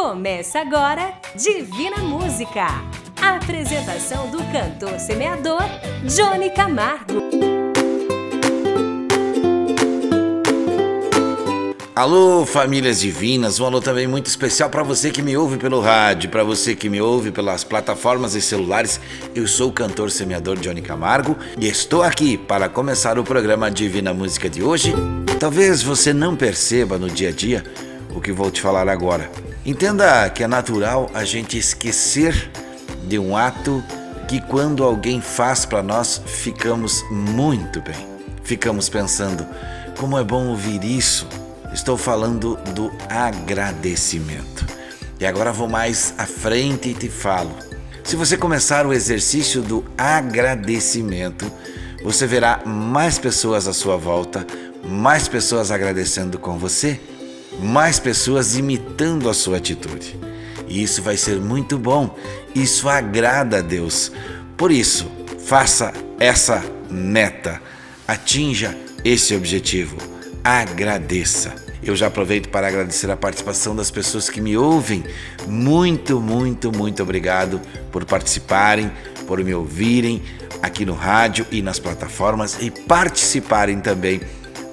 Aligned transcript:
Começa 0.00 0.60
agora 0.60 1.12
Divina 1.34 1.98
Música. 1.98 2.66
A 3.20 3.34
apresentação 3.34 4.30
do 4.30 4.38
cantor 4.52 4.96
semeador 5.00 5.60
Johnny 6.04 6.50
Camargo. 6.50 7.14
Alô, 11.96 12.46
famílias 12.46 13.00
divinas, 13.00 13.58
um 13.58 13.66
alô 13.66 13.80
também 13.80 14.06
muito 14.06 14.26
especial 14.26 14.70
para 14.70 14.84
você 14.84 15.10
que 15.10 15.20
me 15.20 15.36
ouve 15.36 15.56
pelo 15.56 15.80
rádio, 15.80 16.30
para 16.30 16.44
você 16.44 16.76
que 16.76 16.88
me 16.88 17.00
ouve 17.00 17.32
pelas 17.32 17.64
plataformas 17.64 18.36
e 18.36 18.40
celulares. 18.40 19.00
Eu 19.34 19.48
sou 19.48 19.70
o 19.70 19.72
cantor 19.72 20.12
semeador 20.12 20.58
Johnny 20.60 20.80
Camargo 20.80 21.36
e 21.58 21.66
estou 21.66 22.04
aqui 22.04 22.38
para 22.38 22.68
começar 22.68 23.18
o 23.18 23.24
programa 23.24 23.68
Divina 23.68 24.14
Música 24.14 24.48
de 24.48 24.62
hoje. 24.62 24.94
Talvez 25.40 25.82
você 25.82 26.12
não 26.12 26.36
perceba 26.36 26.98
no 26.98 27.10
dia 27.10 27.30
a 27.30 27.32
dia 27.32 27.64
o 28.14 28.20
que 28.20 28.30
vou 28.30 28.48
te 28.48 28.60
falar 28.60 28.88
agora. 28.88 29.47
Entenda 29.68 30.30
que 30.30 30.42
é 30.42 30.48
natural 30.48 31.10
a 31.12 31.24
gente 31.24 31.58
esquecer 31.58 32.50
de 33.04 33.18
um 33.18 33.36
ato 33.36 33.84
que 34.26 34.40
quando 34.40 34.82
alguém 34.82 35.20
faz 35.20 35.66
para 35.66 35.82
nós 35.82 36.22
ficamos 36.24 37.04
muito 37.10 37.80
bem. 37.82 38.08
Ficamos 38.42 38.88
pensando, 38.88 39.46
como 39.98 40.18
é 40.18 40.24
bom 40.24 40.48
ouvir 40.48 40.82
isso 40.82 41.26
Estou 41.72 41.98
falando 41.98 42.56
do 42.74 42.90
agradecimento. 43.08 44.66
E 45.20 45.26
agora 45.26 45.52
vou 45.52 45.68
mais 45.68 46.14
à 46.16 46.24
frente 46.24 46.88
e 46.88 46.94
te 46.94 47.08
falo. 47.08 47.54
Se 48.02 48.16
você 48.16 48.36
começar 48.38 48.86
o 48.86 48.92
exercício 48.92 49.60
do 49.60 49.84
agradecimento, 49.96 51.50
você 52.02 52.26
verá 52.26 52.62
mais 52.64 53.18
pessoas 53.18 53.68
à 53.68 53.74
sua 53.74 53.96
volta, 53.96 54.46
mais 54.82 55.28
pessoas 55.28 55.70
agradecendo 55.70 56.38
com 56.38 56.56
você, 56.56 56.98
mais 57.58 57.98
pessoas 57.98 58.56
imitando 58.56 59.28
a 59.28 59.34
sua 59.34 59.56
atitude. 59.56 60.18
E 60.68 60.82
isso 60.82 61.02
vai 61.02 61.16
ser 61.16 61.40
muito 61.40 61.78
bom. 61.78 62.16
Isso 62.54 62.88
agrada 62.88 63.58
a 63.58 63.62
Deus. 63.62 64.12
Por 64.56 64.70
isso, 64.70 65.10
faça 65.46 65.92
essa 66.18 66.62
meta. 66.90 67.60
Atinja 68.06 68.76
esse 69.04 69.34
objetivo 69.34 69.96
agradeça. 70.42 71.54
Eu 71.82 71.94
já 71.94 72.08
aproveito 72.08 72.48
para 72.48 72.66
agradecer 72.66 73.10
a 73.10 73.16
participação 73.16 73.74
das 73.76 73.90
pessoas 73.90 74.28
que 74.28 74.40
me 74.40 74.56
ouvem. 74.56 75.04
Muito, 75.46 76.20
muito, 76.20 76.72
muito 76.72 77.02
obrigado 77.02 77.60
por 77.92 78.04
participarem, 78.04 78.90
por 79.26 79.42
me 79.44 79.54
ouvirem 79.54 80.22
aqui 80.62 80.84
no 80.84 80.94
rádio 80.94 81.46
e 81.52 81.62
nas 81.62 81.78
plataformas 81.78 82.58
e 82.60 82.70
participarem 82.70 83.80
também 83.80 84.20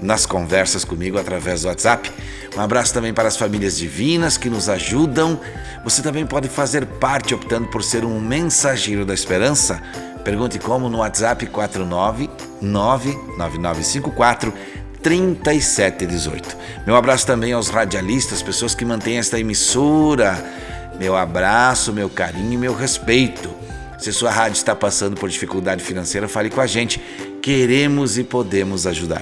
nas 0.02 0.26
conversas 0.26 0.84
comigo 0.84 1.18
através 1.18 1.62
do 1.62 1.68
WhatsApp. 1.68 2.12
Um 2.56 2.62
abraço 2.62 2.94
também 2.94 3.14
para 3.14 3.28
as 3.28 3.36
famílias 3.36 3.78
divinas 3.78 4.38
que 4.38 4.50
nos 4.50 4.70
ajudam. 4.70 5.40
Você 5.84 6.02
também 6.02 6.26
pode 6.26 6.48
fazer 6.48 6.86
parte 6.86 7.34
optando 7.34 7.68
por 7.68 7.84
ser 7.84 8.06
um 8.06 8.20
mensageiro 8.20 9.06
da 9.06 9.14
esperança. 9.14 9.82
Pergunte 10.24 10.58
como 10.58 10.90
no 10.90 11.00
WhatsApp 11.00 11.46
49 11.46 12.30
99954 12.62 14.54
3718. 15.04 16.58
Meu 16.88 16.96
abraço 16.96 17.28
também 17.28 17.54
aos 17.54 17.70
radialistas, 17.70 18.42
pessoas 18.42 18.74
que 18.74 18.84
mantêm 18.84 19.18
esta 19.18 19.40
emissora. 19.40 20.44
Meu 20.98 21.16
abraço, 21.16 21.94
meu 21.94 22.10
carinho, 22.10 22.58
meu 22.58 22.74
respeito. 22.74 23.54
Se 24.00 24.12
sua 24.12 24.32
rádio 24.32 24.58
está 24.58 24.76
passando 24.76 25.16
por 25.16 25.30
dificuldade 25.30 25.84
financeira, 25.84 26.28
fale 26.28 26.50
com 26.50 26.62
a 26.62 26.68
gente. 26.68 27.00
Queremos 27.42 28.18
e 28.18 28.24
podemos 28.24 28.88
ajudar. 28.88 29.22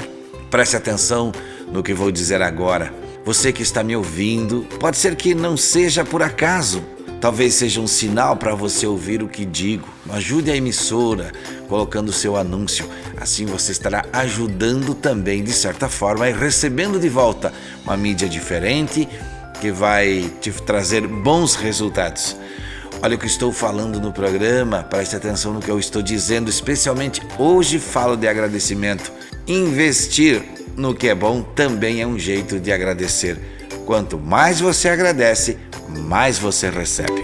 Preste 0.54 0.76
atenção 0.76 1.32
no 1.72 1.82
que 1.82 1.96
vou 1.96 2.12
dizer 2.12 2.40
agora. 2.44 2.94
Você 3.26 3.52
que 3.52 3.64
está 3.64 3.84
me 3.84 3.96
ouvindo, 3.96 4.68
pode 4.80 4.98
ser 4.98 5.16
que 5.16 5.34
não 5.34 5.58
seja 5.58 6.06
por 6.06 6.22
acaso, 6.22 6.84
Talvez 7.20 7.54
seja 7.54 7.80
um 7.80 7.88
sinal 7.88 8.36
para 8.36 8.54
você 8.54 8.86
ouvir 8.86 9.24
o 9.24 9.30
que 9.30 9.46
digo. 9.46 9.88
Ajude 10.10 10.52
a 10.52 10.58
emissora 10.58 11.32
colocando 11.70 12.12
seu 12.12 12.36
anúncio. 12.36 12.86
Assim 13.16 13.46
você 13.46 13.72
estará 13.72 14.06
ajudando 14.12 14.94
também, 14.94 15.42
de 15.42 15.54
certa 15.54 15.88
forma, 15.88 16.30
e 16.30 16.34
recebendo 16.34 17.00
de 17.00 17.08
volta 17.08 17.54
uma 17.86 17.96
mídia 17.96 18.28
diferente 18.28 19.08
que 19.62 19.72
vai 19.72 20.30
te 20.42 20.52
trazer 20.52 21.08
bons 21.08 21.56
resultados. 21.56 22.36
Olha 23.02 23.16
o 23.16 23.20
que 23.20 23.26
estou 23.26 23.54
falando 23.54 24.02
no 24.02 24.12
programa, 24.12 24.84
preste 24.84 25.16
atenção 25.16 25.54
no 25.54 25.62
que 25.62 25.72
eu 25.72 25.80
estou 25.80 26.02
dizendo, 26.02 26.50
especialmente 26.50 27.22
hoje 27.40 27.80
falo 27.80 28.18
de 28.18 28.28
agradecimento. 28.28 29.23
Investir 29.46 30.42
no 30.78 30.96
que 30.96 31.10
é 31.10 31.16
bom 31.16 31.42
também 31.42 32.02
é 32.02 32.08
um 32.08 32.18
jeito 32.18 32.62
de 32.62 32.72
agradecer. 32.72 33.38
Quanto 33.86 34.18
mais 34.18 34.62
você 34.62 34.88
agradece, 34.88 35.58
mais 35.90 36.40
você 36.40 36.70
recebe. 36.70 37.22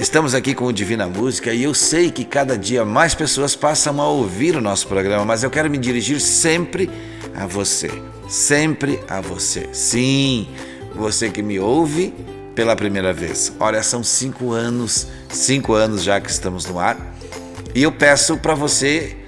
Estamos 0.00 0.34
aqui 0.34 0.52
com 0.52 0.64
o 0.64 0.72
Divina 0.72 1.06
Música 1.06 1.52
e 1.52 1.62
eu 1.62 1.74
sei 1.74 2.10
que 2.10 2.24
cada 2.24 2.58
dia 2.58 2.84
mais 2.84 3.14
pessoas 3.14 3.54
passam 3.54 4.00
a 4.00 4.08
ouvir 4.08 4.56
o 4.56 4.60
nosso 4.60 4.88
programa, 4.88 5.24
mas 5.24 5.44
eu 5.44 5.50
quero 5.50 5.70
me 5.70 5.78
dirigir 5.78 6.20
sempre 6.20 6.90
a 7.36 7.46
você. 7.46 7.88
Sempre 8.28 8.98
a 9.08 9.20
você. 9.20 9.68
Sim, 9.72 10.48
você 10.92 11.30
que 11.30 11.40
me 11.40 11.60
ouve 11.60 12.12
pela 12.52 12.74
primeira 12.74 13.12
vez. 13.12 13.52
Olha, 13.60 13.80
são 13.84 14.02
cinco 14.02 14.50
anos, 14.50 15.06
cinco 15.28 15.72
anos 15.72 16.02
já 16.02 16.20
que 16.20 16.30
estamos 16.30 16.66
no 16.66 16.80
ar. 16.80 17.14
E 17.76 17.84
eu 17.84 17.92
peço 17.92 18.36
para 18.38 18.54
você 18.54 19.19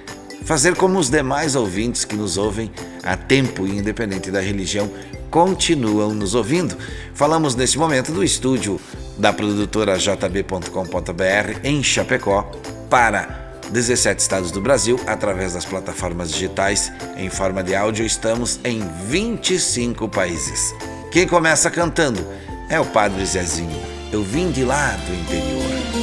fazer 0.45 0.75
como 0.75 0.99
os 0.99 1.09
demais 1.09 1.55
ouvintes 1.55 2.05
que 2.05 2.15
nos 2.15 2.37
ouvem 2.37 2.71
a 3.03 3.15
tempo, 3.15 3.65
independente 3.67 4.31
da 4.31 4.41
religião, 4.41 4.89
continuam 5.29 6.13
nos 6.13 6.35
ouvindo. 6.35 6.77
Falamos 7.13 7.55
nesse 7.55 7.77
momento 7.77 8.11
do 8.11 8.23
estúdio 8.23 8.79
da 9.17 9.33
produtora 9.33 9.97
jb.com.br 9.97 11.59
em 11.63 11.83
Chapecó 11.83 12.51
para 12.89 13.43
17 13.71 14.21
estados 14.21 14.51
do 14.51 14.61
Brasil 14.61 14.99
através 15.07 15.53
das 15.53 15.65
plataformas 15.65 16.31
digitais 16.31 16.91
em 17.17 17.29
forma 17.29 17.63
de 17.63 17.75
áudio. 17.75 18.05
Estamos 18.05 18.59
em 18.63 18.81
25 19.07 20.07
países. 20.09 20.73
Quem 21.11 21.27
começa 21.27 21.71
cantando 21.71 22.25
é 22.69 22.79
o 22.79 22.85
Padre 22.85 23.25
Zezinho. 23.25 23.81
Eu 24.11 24.23
vim 24.23 24.51
de 24.51 24.63
lá 24.63 24.91
do 24.91 25.13
interior. 25.15 26.02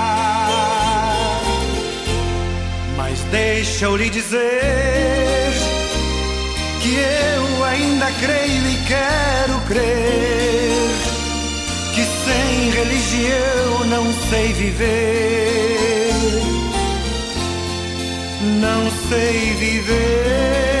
Deixa 3.31 3.85
eu 3.85 3.95
lhe 3.95 4.09
dizer 4.09 5.53
que 6.81 6.95
eu 6.95 7.63
ainda 7.63 8.11
creio 8.19 8.67
e 8.67 8.77
quero 8.85 9.59
crer 9.67 10.51
que 11.95 12.03
sem 12.03 12.69
religião 12.71 13.85
não 13.87 14.13
sei 14.29 14.51
viver, 14.53 16.11
não 18.59 18.91
sei 19.09 19.53
viver. 19.55 20.80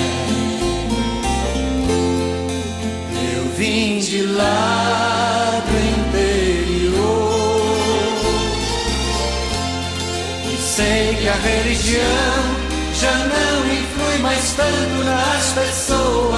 De 3.71 4.23
lá 4.23 5.63
do 5.65 5.75
interior 5.97 6.91
e 10.43 10.57
sei 10.57 11.15
que 11.15 11.29
a 11.29 11.35
religião 11.35 12.61
já 12.99 13.13
não 13.13 13.65
influi 13.71 14.17
mais 14.21 14.51
tanto 14.57 15.05
nas 15.05 15.53
pessoas. 15.53 16.35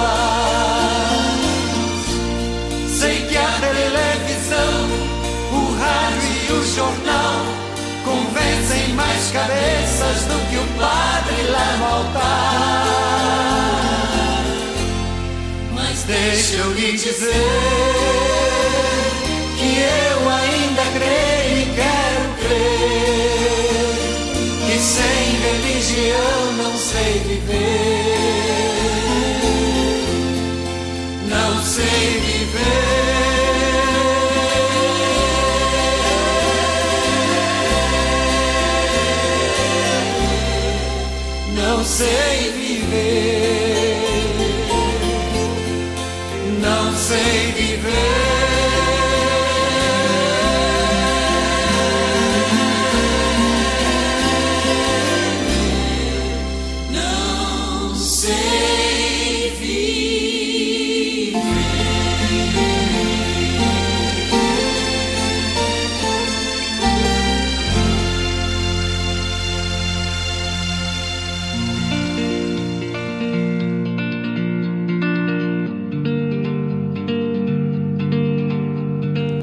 Sei 2.88 3.26
que 3.26 3.36
a 3.36 3.50
televisão, 3.58 4.88
o 5.50 5.76
rádio 5.76 6.30
e 6.48 6.52
o 6.52 6.64
jornal 6.72 7.46
convencem 8.04 8.94
mais 8.94 9.32
cabeças 9.32 10.24
do 10.26 10.38
que 10.50 10.56
o 10.56 10.66
padre 10.78 11.42
lá 11.50 11.76
no 11.78 11.84
altar. 11.96 13.03
Deixa 16.06 16.56
eu 16.56 16.72
lhe 16.72 16.92
dizer 16.92 17.32
que 19.58 19.78
eu 19.80 20.28
ainda 20.28 20.82
creio 20.94 21.58
e 21.58 21.66
quero 21.74 22.28
crer 22.40 23.94
que 24.66 24.78
sem 24.78 25.24
religião 25.46 26.52
não 26.56 26.76
sei 26.76 27.12
viver. 27.26 28.24
Não 31.28 31.62
sei 31.62 32.20
viver. 32.20 33.24
não 41.74 41.84
sei 41.84 42.52
viver, 42.52 43.43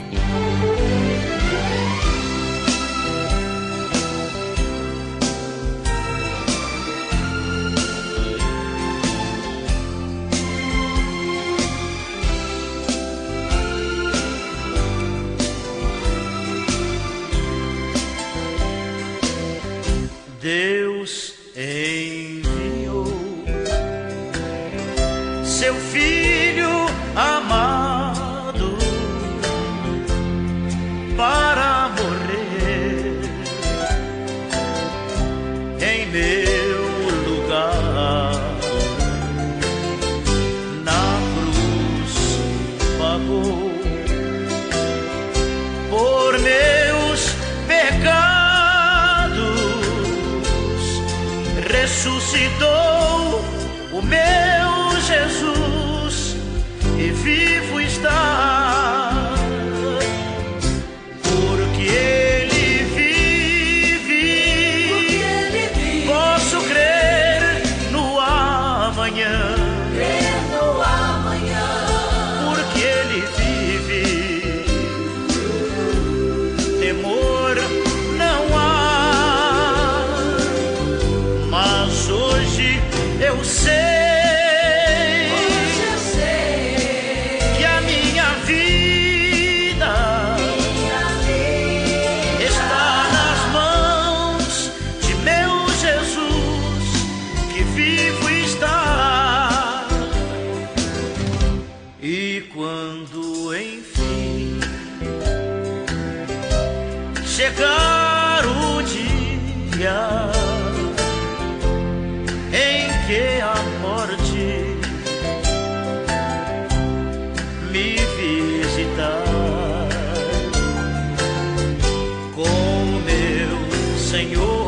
Senhor, 124.08 124.67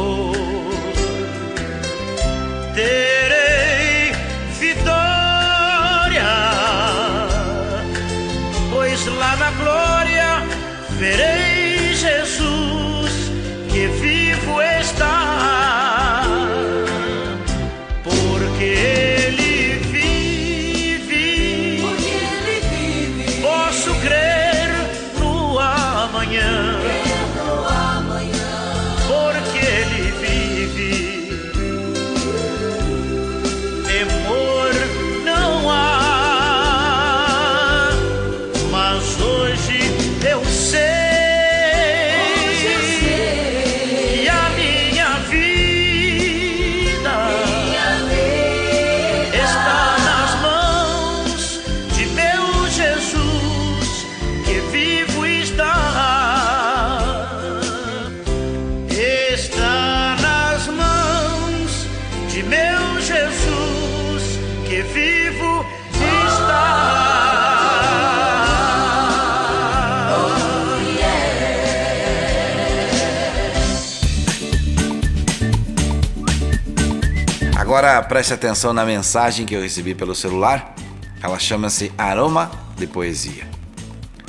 preste 78.10 78.34
atenção 78.34 78.72
na 78.72 78.84
mensagem 78.84 79.46
que 79.46 79.54
eu 79.54 79.62
recebi 79.62 79.94
pelo 79.94 80.16
celular. 80.16 80.74
Ela 81.22 81.38
chama-se 81.38 81.92
Aroma 81.96 82.50
de 82.76 82.84
Poesia. 82.84 83.48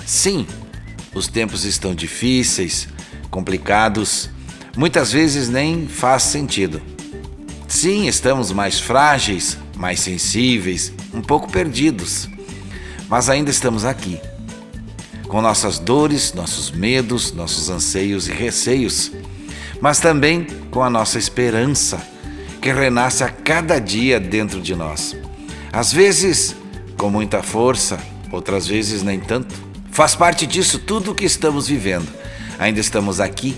Sim, 0.05 0.45
os 1.15 1.27
tempos 1.27 1.65
estão 1.65 1.95
difíceis, 1.95 2.87
complicados, 3.31 4.29
muitas 4.77 5.11
vezes 5.11 5.49
nem 5.49 5.87
faz 5.87 6.21
sentido. 6.21 6.79
Sim, 7.67 8.05
estamos 8.05 8.51
mais 8.51 8.79
frágeis, 8.79 9.57
mais 9.75 9.99
sensíveis, 9.99 10.93
um 11.11 11.21
pouco 11.23 11.51
perdidos, 11.51 12.29
mas 13.09 13.31
ainda 13.31 13.49
estamos 13.49 13.83
aqui, 13.83 14.21
com 15.27 15.41
nossas 15.41 15.79
dores, 15.79 16.35
nossos 16.35 16.69
medos, 16.69 17.31
nossos 17.31 17.67
anseios 17.67 18.27
e 18.27 18.31
receios, 18.31 19.11
mas 19.81 19.99
também 19.99 20.45
com 20.69 20.83
a 20.83 20.89
nossa 20.89 21.17
esperança, 21.17 21.99
que 22.61 22.71
renasce 22.71 23.23
a 23.23 23.29
cada 23.29 23.79
dia 23.79 24.19
dentro 24.19 24.61
de 24.61 24.75
nós. 24.75 25.15
Às 25.73 25.91
vezes 25.91 26.55
com 27.01 27.09
muita 27.09 27.41
força, 27.41 27.97
outras 28.31 28.67
vezes 28.67 29.01
nem 29.01 29.19
tanto. 29.19 29.55
Faz 29.89 30.13
parte 30.13 30.45
disso 30.45 30.77
tudo 30.77 31.09
o 31.09 31.15
que 31.15 31.25
estamos 31.25 31.67
vivendo. 31.67 32.07
Ainda 32.59 32.79
estamos 32.79 33.19
aqui 33.19 33.55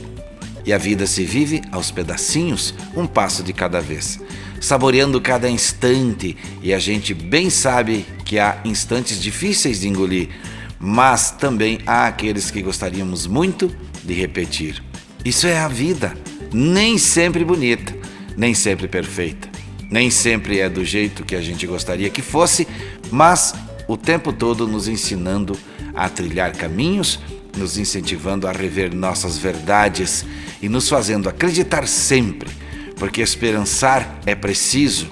e 0.66 0.72
a 0.72 0.78
vida 0.78 1.06
se 1.06 1.26
vive 1.26 1.62
aos 1.70 1.92
pedacinhos, 1.92 2.74
um 2.96 3.06
passo 3.06 3.44
de 3.44 3.52
cada 3.52 3.82
vez, 3.82 4.18
saboreando 4.62 5.20
cada 5.20 5.50
instante. 5.50 6.38
E 6.62 6.74
a 6.74 6.80
gente 6.80 7.14
bem 7.14 7.50
sabe 7.50 8.06
que 8.24 8.40
há 8.40 8.62
instantes 8.64 9.22
difíceis 9.22 9.82
de 9.82 9.90
engolir, 9.90 10.30
mas 10.80 11.32
também 11.32 11.80
há 11.86 12.08
aqueles 12.08 12.50
que 12.50 12.62
gostaríamos 12.62 13.28
muito 13.28 13.70
de 14.06 14.14
repetir. 14.14 14.82
Isso 15.26 15.48
é 15.48 15.60
a 15.60 15.68
vida, 15.68 16.14
nem 16.54 16.98
sempre 16.98 17.44
bonita, 17.44 17.94
nem 18.36 18.54
sempre 18.54 18.88
perfeita, 18.88 19.50
nem 19.90 20.10
sempre 20.10 20.60
é 20.60 20.70
do 20.70 20.84
jeito 20.84 21.24
que 21.24 21.36
a 21.36 21.42
gente 21.42 21.68
gostaria 21.68 22.10
que 22.10 22.22
fosse, 22.22 22.68
mas 23.12 23.54
o 23.88 23.98
tempo 23.98 24.34
todo 24.34 24.68
nos 24.68 24.88
ensinando 24.88 25.58
a 25.94 26.10
trilhar 26.10 26.54
caminhos, 26.54 27.20
nos 27.58 27.78
incentivando 27.78 28.48
a 28.48 28.52
rever 28.52 28.94
nossas 28.94 29.38
verdades 29.38 30.25
e 30.62 30.68
nos 30.68 30.90
fazendo 30.90 31.30
acreditar 31.30 31.88
sempre, 31.88 32.50
porque 32.98 33.22
esperançar 33.22 34.20
é 34.25 34.34
preciso, 34.34 35.08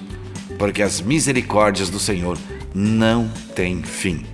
porque 0.58 0.82
as 0.82 1.02
misericórdias 1.02 1.90
do 1.90 2.00
Senhor 2.00 2.38
não 2.74 3.30
têm 3.56 3.84
fim. 3.84 4.26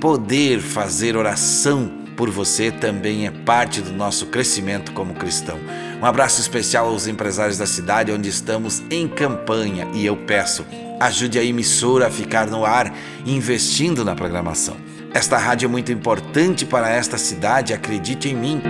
poder 0.00 0.60
fazer 0.60 1.16
oração 1.16 1.90
por 2.16 2.30
você 2.30 2.70
também 2.70 3.26
é 3.26 3.30
parte 3.30 3.82
do 3.82 3.92
nosso 3.92 4.26
crescimento 4.26 4.92
como 4.92 5.14
cristão. 5.14 5.58
Um 6.00 6.06
abraço 6.06 6.40
especial 6.40 6.88
aos 6.88 7.06
empresários 7.06 7.58
da 7.58 7.66
cidade 7.66 8.10
onde 8.10 8.28
estamos 8.28 8.82
em 8.90 9.06
campanha 9.06 9.86
e 9.92 10.06
eu 10.06 10.16
peço, 10.16 10.64
ajude 10.98 11.38
a 11.38 11.44
emissora 11.44 12.06
a 12.06 12.10
ficar 12.10 12.46
no 12.46 12.64
ar, 12.64 12.92
investindo 13.26 14.04
na 14.04 14.14
programação. 14.14 14.76
Esta 15.12 15.36
rádio 15.36 15.66
é 15.66 15.68
muito 15.68 15.92
importante 15.92 16.64
para 16.64 16.90
esta 16.90 17.18
cidade, 17.18 17.72
acredite 17.72 18.28
em 18.28 18.34
mim. 18.34 18.62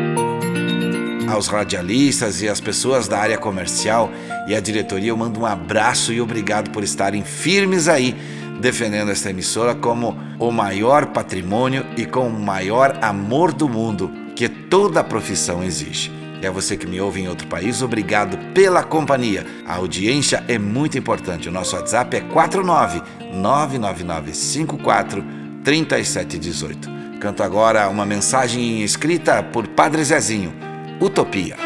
Aos 1.28 1.48
radialistas 1.48 2.40
e 2.40 2.48
às 2.48 2.60
pessoas 2.60 3.08
da 3.08 3.18
área 3.18 3.36
comercial 3.36 4.10
e 4.46 4.54
à 4.54 4.60
diretoria, 4.60 5.10
eu 5.10 5.16
mando 5.16 5.40
um 5.40 5.46
abraço 5.46 6.12
e 6.12 6.20
obrigado 6.20 6.70
por 6.70 6.84
estarem 6.84 7.24
firmes 7.24 7.88
aí 7.88 8.16
defendendo 8.60 9.10
esta 9.10 9.30
emissora 9.30 9.74
como 9.74 10.18
o 10.38 10.50
maior 10.50 11.06
patrimônio 11.06 11.84
e 11.96 12.04
com 12.04 12.28
o 12.28 12.40
maior 12.40 12.98
amor 13.02 13.52
do 13.52 13.68
mundo 13.68 14.10
que 14.34 14.48
toda 14.48 15.02
profissão 15.04 15.62
exige. 15.62 16.12
E 16.40 16.46
a 16.46 16.50
você 16.50 16.76
que 16.76 16.86
me 16.86 17.00
ouve 17.00 17.22
em 17.22 17.28
outro 17.28 17.46
país, 17.46 17.80
obrigado 17.80 18.36
pela 18.52 18.82
companhia. 18.82 19.46
A 19.66 19.76
audiência 19.76 20.44
é 20.46 20.58
muito 20.58 20.98
importante. 20.98 21.48
O 21.48 21.52
nosso 21.52 21.74
WhatsApp 21.74 22.16
é 22.16 22.20
49 22.20 23.02
99954 23.32 25.24
3718. 25.64 26.96
Canto 27.18 27.42
agora 27.42 27.88
uma 27.88 28.04
mensagem 28.04 28.82
escrita 28.82 29.42
por 29.42 29.66
Padre 29.68 30.04
Zezinho, 30.04 30.52
Utopia. 31.00 31.65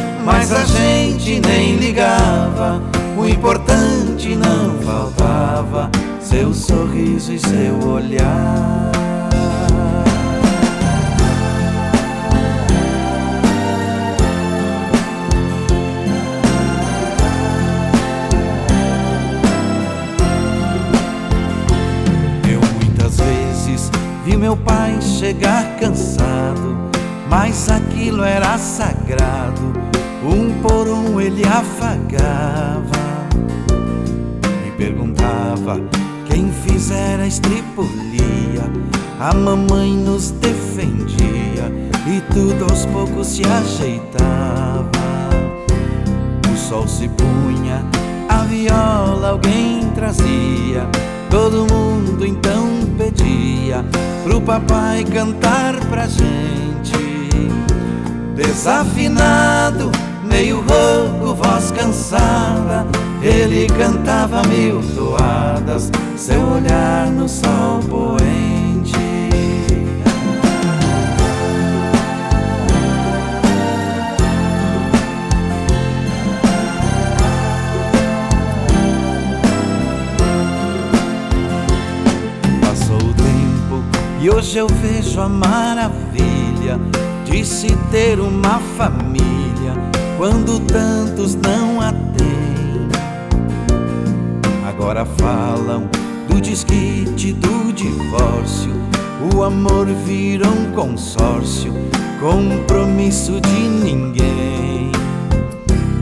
mas 0.23 0.51
a 0.51 0.63
gente 0.63 1.39
nem 1.39 1.75
ligava. 1.75 2.81
O 3.17 3.27
importante 3.27 4.35
não 4.35 4.77
faltava, 4.79 5.89
seu 6.19 6.53
sorriso 6.53 7.33
e 7.33 7.39
seu 7.39 7.87
olhar. 7.87 8.91
Eu 22.49 22.61
muitas 22.75 23.17
vezes 23.17 23.91
vi 24.25 24.37
meu 24.37 24.55
pai 24.55 24.99
chegar 25.01 25.77
cansado, 25.79 26.77
mas 27.29 27.69
aquilo 27.69 28.23
era 28.23 28.57
sagrado 28.57 29.70
por 30.61 30.87
um 30.87 31.19
ele 31.19 31.43
afagava, 31.43 33.27
me 34.63 34.71
perguntava 34.77 35.81
quem 36.27 36.51
fizera 36.51 37.23
a 37.23 37.27
estripulia. 37.27 37.91
A 39.19 39.33
mamãe 39.33 39.93
nos 39.93 40.31
defendia 40.31 41.71
e 42.07 42.21
tudo 42.33 42.63
aos 42.63 42.85
poucos 42.87 43.27
se 43.27 43.43
ajeitava. 43.45 44.89
O 46.51 46.57
sol 46.57 46.87
se 46.87 47.07
punha, 47.09 47.83
a 48.29 48.43
viola 48.45 49.29
alguém 49.29 49.89
trazia. 49.93 50.87
Todo 51.29 51.67
mundo 51.71 52.25
então 52.25 52.67
pedia 52.97 53.85
pro 54.23 54.41
papai 54.41 55.03
cantar 55.05 55.75
pra 55.85 56.07
gente. 56.07 56.91
Desafinado 58.35 59.91
meio 60.31 60.61
rouco, 60.61 61.35
voz 61.35 61.71
cansada, 61.71 62.87
ele 63.21 63.67
cantava 63.67 64.41
mil 64.47 64.81
toadas, 64.95 65.91
seu 66.15 66.41
olhar 66.41 67.07
no 67.07 67.27
sol 67.27 67.79
poente. 67.89 68.91
Passou 82.61 82.95
o 82.95 83.13
tempo 83.13 83.83
e 84.21 84.29
hoje 84.29 84.57
eu 84.57 84.67
vejo 84.67 85.19
a 85.19 85.27
maravilha 85.27 86.79
de 87.25 87.45
se 87.45 87.75
ter 87.91 88.19
uma 88.19 88.59
família 88.77 89.40
quando 90.21 90.59
tantos 90.59 91.33
não 91.33 91.81
a 91.81 91.91
têm. 91.91 92.87
Agora 94.69 95.03
falam 95.03 95.89
do 96.29 96.39
desquite, 96.39 97.33
do 97.33 97.73
divórcio. 97.73 98.71
o 99.33 99.41
amor 99.41 99.87
vira 100.05 100.47
um 100.47 100.71
consórcio, 100.73 101.73
compromisso 102.19 103.41
de 103.41 103.67
ninguém. 103.83 104.91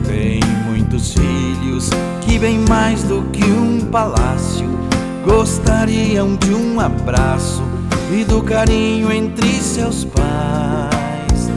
Tem 0.06 0.42
muitos 0.68 1.14
filhos 1.14 1.90
que, 2.20 2.38
bem 2.38 2.60
mais 2.68 3.04
do 3.04 3.22
que 3.32 3.46
um 3.46 3.86
palácio, 3.86 4.68
gostariam 5.24 6.36
de 6.36 6.54
um 6.54 6.78
abraço 6.82 7.64
e 8.12 8.26
do 8.26 8.44
carinho 8.44 9.14
entre 9.14 9.48
seus 9.62 10.04
pais. 10.04 11.50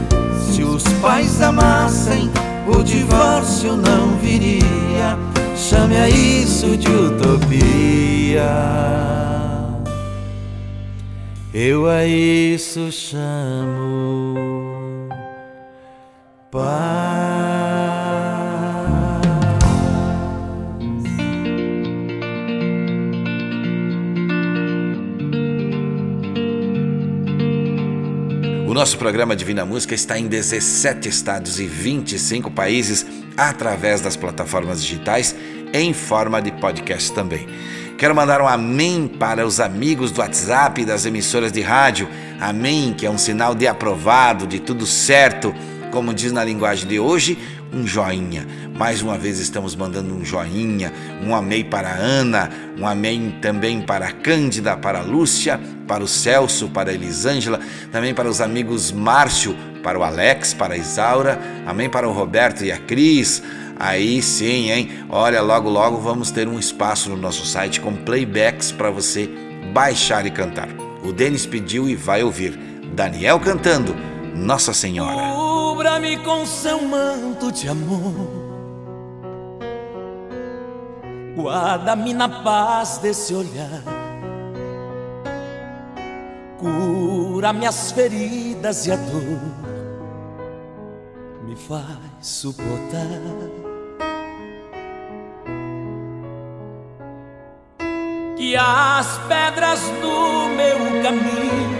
Se 0.49 0.63
os 0.63 0.83
pais 1.01 1.41
amassem, 1.41 2.31
o 2.67 2.83
divórcio 2.83 3.75
não 3.75 4.17
viria. 4.17 5.17
Chame 5.55 5.95
a 5.97 6.09
isso 6.09 6.75
de 6.77 6.87
utopia. 6.87 8.43
Eu 11.53 11.87
a 11.87 12.05
isso 12.05 12.91
chamo 12.91 14.33
paz. 16.51 17.12
O 28.73 28.75
nosso 28.75 28.97
programa 28.97 29.35
Divina 29.35 29.63
Música 29.63 29.93
está 29.93 30.17
em 30.17 30.25
17 30.25 31.07
estados 31.07 31.59
e 31.59 31.67
25 31.67 32.49
países 32.49 33.05
através 33.37 34.01
das 34.01 34.15
plataformas 34.15 34.81
digitais 34.81 35.35
em 35.71 35.93
forma 35.93 36.41
de 36.41 36.51
podcast 36.53 37.13
também. 37.13 37.47
Quero 37.99 38.15
mandar 38.15 38.41
um 38.41 38.47
amém 38.47 39.07
para 39.07 39.45
os 39.45 39.59
amigos 39.59 40.11
do 40.11 40.21
WhatsApp 40.21 40.81
e 40.81 40.85
das 40.85 41.05
emissoras 41.05 41.51
de 41.51 41.61
rádio. 41.61 42.09
Amém, 42.41 42.95
que 42.97 43.05
é 43.05 43.11
um 43.11 43.17
sinal 43.19 43.53
de 43.53 43.67
aprovado, 43.67 44.47
de 44.47 44.59
tudo 44.59 44.87
certo. 44.87 45.53
Como 45.91 46.11
diz 46.11 46.31
na 46.31 46.43
linguagem 46.43 46.87
de 46.87 46.99
hoje, 46.99 47.37
um 47.73 47.85
joinha. 47.85 48.47
Mais 48.77 49.01
uma 49.01 49.17
vez 49.17 49.39
estamos 49.39 49.75
mandando 49.75 50.13
um 50.13 50.23
joinha, 50.23 50.93
um 51.23 51.35
amém 51.35 51.63
para 51.63 51.89
a 51.89 51.95
Ana, 51.95 52.49
um 52.77 52.87
amém 52.87 53.35
também 53.41 53.81
para 53.81 54.07
a 54.07 54.11
Cândida, 54.11 54.77
para 54.77 54.99
a 54.99 55.03
Lúcia, 55.03 55.59
para 55.87 56.03
o 56.03 56.07
Celso, 56.07 56.69
para 56.69 56.91
a 56.91 56.93
Elisângela, 56.93 57.59
também 57.91 58.13
para 58.13 58.29
os 58.29 58.41
amigos 58.41 58.91
Márcio, 58.91 59.55
para 59.81 59.97
o 59.97 60.03
Alex, 60.03 60.53
para 60.53 60.75
a 60.75 60.77
Isaura, 60.77 61.39
amém 61.65 61.89
para 61.89 62.07
o 62.07 62.13
Roberto 62.13 62.63
e 62.63 62.71
a 62.71 62.77
Cris. 62.77 63.43
Aí 63.79 64.21
sim, 64.21 64.71
hein? 64.71 64.89
Olha, 65.09 65.41
logo 65.41 65.69
logo 65.69 65.97
vamos 65.97 66.31
ter 66.31 66.47
um 66.47 66.59
espaço 66.59 67.09
no 67.09 67.17
nosso 67.17 67.45
site 67.45 67.81
com 67.81 67.95
playbacks 67.95 68.71
para 68.71 68.89
você 68.89 69.29
baixar 69.73 70.25
e 70.25 70.31
cantar. 70.31 70.69
O 71.03 71.11
Denis 71.11 71.45
pediu 71.45 71.89
e 71.89 71.95
vai 71.95 72.23
ouvir. 72.23 72.57
Daniel 72.93 73.39
cantando 73.39 73.95
Nossa 74.35 74.73
Senhora. 74.73 75.52
Cubra-me 75.83 76.15
com 76.19 76.45
seu 76.45 76.81
manto 76.81 77.51
de 77.51 77.67
amor. 77.67 78.13
Guarda-me 81.35 82.13
na 82.13 82.29
paz 82.41 82.99
desse 82.99 83.35
olhar. 83.35 83.83
Cura 86.57 87.51
minhas 87.51 87.91
feridas 87.91 88.87
e 88.87 88.93
a 88.93 88.95
dor 88.95 89.41
me 91.43 91.57
faz 91.57 91.83
suportar. 92.21 93.19
Que 98.37 98.55
as 98.55 99.17
pedras 99.27 99.81
do 100.01 100.47
meu 100.55 101.03
caminho 101.03 101.72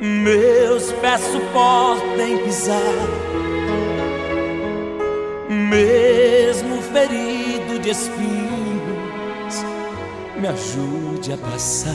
meus 0.00 0.92
pés 0.92 1.20
suportem 1.20 2.38
pisar, 2.44 2.78
mesmo 5.48 6.80
ferido 6.82 7.78
de 7.80 7.90
espinhos, 7.90 9.64
me 10.36 10.48
ajude 10.48 11.32
a 11.32 11.36
passar. 11.38 11.94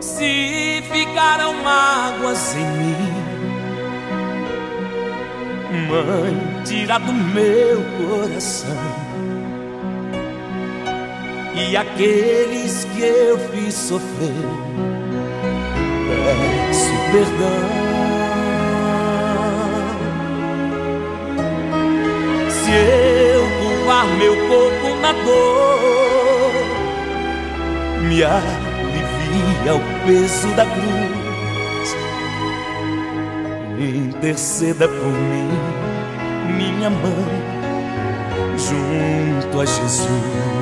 Se 0.00 0.82
ficaram 0.92 1.54
mágoas 1.62 2.54
em 2.54 2.66
mim, 2.78 2.96
mãe, 5.88 6.62
tira 6.64 6.98
do 6.98 7.12
meu 7.12 7.82
coração 7.98 9.11
e 11.54 11.76
aqueles 11.76 12.84
que 12.84 13.02
eu 13.02 13.38
fiz 13.50 13.74
sofrer. 13.74 14.32
Peço 16.08 16.90
perdão. 17.12 17.82
Se 22.50 22.70
eu 22.70 23.42
curvar 23.60 24.06
meu 24.16 24.34
corpo 24.48 24.96
na 25.00 25.12
dor, 25.12 26.52
me 28.08 28.24
alivia 28.24 29.74
o 29.74 30.06
peso 30.06 30.48
da 30.54 30.64
cruz. 30.64 31.96
Interceda 33.78 34.86
por 34.86 35.12
mim, 35.12 35.50
minha 36.56 36.88
mãe, 36.88 37.42
junto 38.56 39.60
a 39.60 39.64
Jesus. 39.66 40.61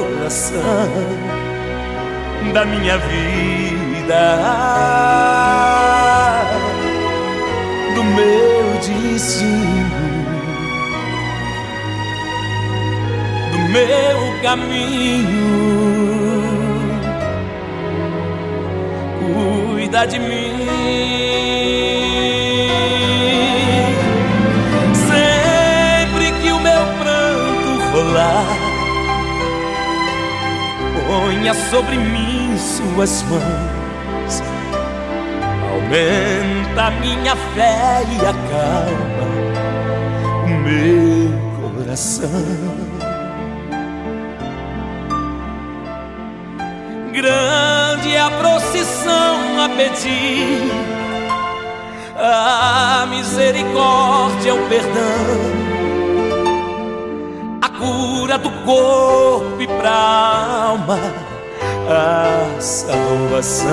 coração 0.00 0.62
da 2.54 2.64
minha 2.64 2.96
vida, 2.98 4.22
do 7.94 8.04
meu 8.04 8.72
destino, 8.80 9.90
do 13.52 13.58
meu 13.68 14.40
caminho. 14.42 15.50
Cuida 19.18 20.06
de 20.06 20.18
mim. 20.18 22.09
Ponha 31.30 31.54
sobre 31.54 31.96
mim 31.96 32.56
suas 32.58 33.22
mãos. 33.22 34.42
Aumenta 35.70 36.90
minha 37.00 37.36
fé 37.54 38.02
e 38.10 38.16
acalma 38.26 39.26
o 40.44 40.48
meu 40.48 41.78
coração. 41.78 42.28
Grande 47.12 48.14
é 48.14 48.20
a 48.20 48.30
procissão 48.30 49.64
a 49.64 49.68
pedir, 49.68 50.70
a 52.16 53.06
misericórdia, 53.08 54.54
o 54.54 54.68
perdão 54.68 55.70
cura 57.80 58.36
do 58.36 58.50
corpo 58.64 59.60
e 59.60 59.66
pra 59.66 59.90
alma 59.90 60.98
a 61.90 62.60
salvação. 62.60 63.68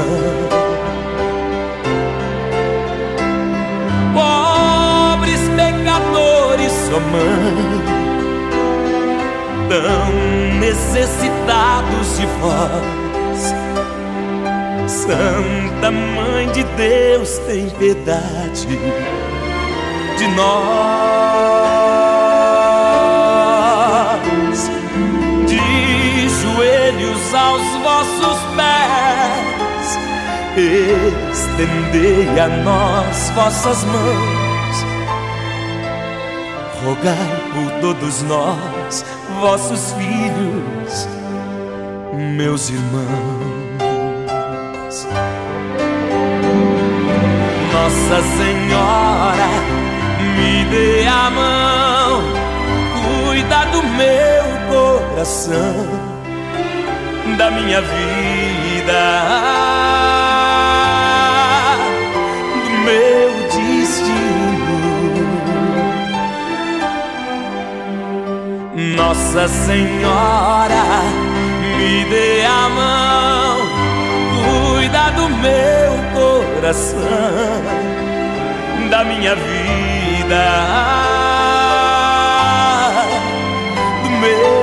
Pobres 4.14 5.42
pecadores, 5.56 6.72
sua 6.72 7.00
mãe, 7.00 7.82
tão 9.70 10.60
necessitados 10.60 12.18
de 12.18 12.26
vós. 12.42 13.54
Santa 14.88 15.92
Mãe 15.92 16.50
de 16.54 16.64
Deus, 16.64 17.38
tem 17.40 17.70
piedade 17.72 18.68
de 20.18 20.28
nós. 20.36 21.77
Estendei 30.68 32.40
a 32.40 32.48
nós 32.64 33.30
vossas 33.36 33.84
mãos. 33.86 34.86
Rogai 36.84 37.42
por 37.54 37.72
todos 37.82 38.22
nós, 38.24 39.06
vossos 39.40 39.94
filhos, 39.94 41.08
meus 42.36 42.70
irmãos. 42.70 43.08
Nossa 47.74 48.22
Senhora, 48.38 49.50
me 50.36 50.66
dê 50.66 51.08
a 51.08 51.30
mão, 51.30 52.22
cuida 53.26 53.66
do 53.72 53.84
meu 53.84 54.46
coração, 54.70 55.76
da 57.38 57.52
minha 57.52 57.82
vida, 57.82 59.67
Nossa 68.98 69.48
Senhora, 69.48 70.84
me 71.78 72.04
dê 72.06 72.44
a 72.44 72.68
mão, 72.68 73.60
cuida 74.74 75.12
do 75.12 75.30
meu 75.30 75.94
coração, 76.16 76.98
da 78.90 79.04
minha 79.04 79.36
vida, 79.36 80.44
do 84.04 84.10
meu 84.10 84.57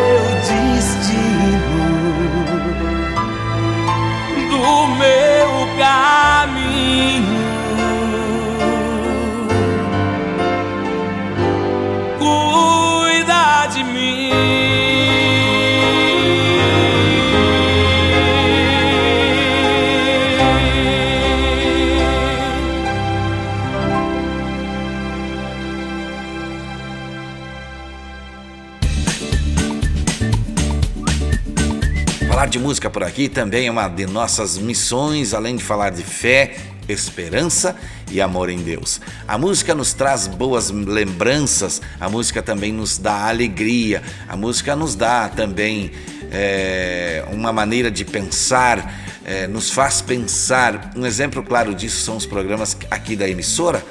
música 32.75 32.91
por 32.91 33.05
aqui 33.05 33.29
também 33.29 33.69
é 33.69 33.71
uma 33.71 33.87
de 33.87 34.05
nossas 34.05 34.59
missões, 34.59 35.33
além 35.33 35.55
de 35.55 35.63
falar 35.63 35.91
de 35.91 36.03
fé, 36.03 36.57
esperança 36.89 37.77
e 38.11 38.21
amor 38.21 38.51
em 38.51 38.59
Deus. 38.65 39.01
A 39.29 39.39
música 39.39 39.77
nos 39.77 39.93
traz 39.93 40.27
boas 40.27 40.71
lembranças, 40.71 41.81
a 42.01 42.09
música 42.09 42.43
também 42.43 42.73
nos 42.73 42.99
dá 42.99 43.29
alegria, 43.29 44.03
a 44.29 44.37
música 44.37 44.75
nos 44.75 44.97
dá 44.97 45.29
também 45.29 45.93
é, 46.33 47.25
uma 47.31 47.53
maneira 47.53 47.93
de 47.93 48.05
pensar, 48.05 48.93
é, 49.25 49.47
nos 49.47 49.71
faz 49.71 50.03
pensar. 50.03 50.91
Um 50.97 51.07
exemplo 51.07 51.45
claro 51.45 51.77
disso 51.77 52.05
são 52.05 52.17
os 52.17 52.27
programas 52.27 52.77
aqui 52.91 53.15
da 53.15 53.29
emissora. 53.29 53.87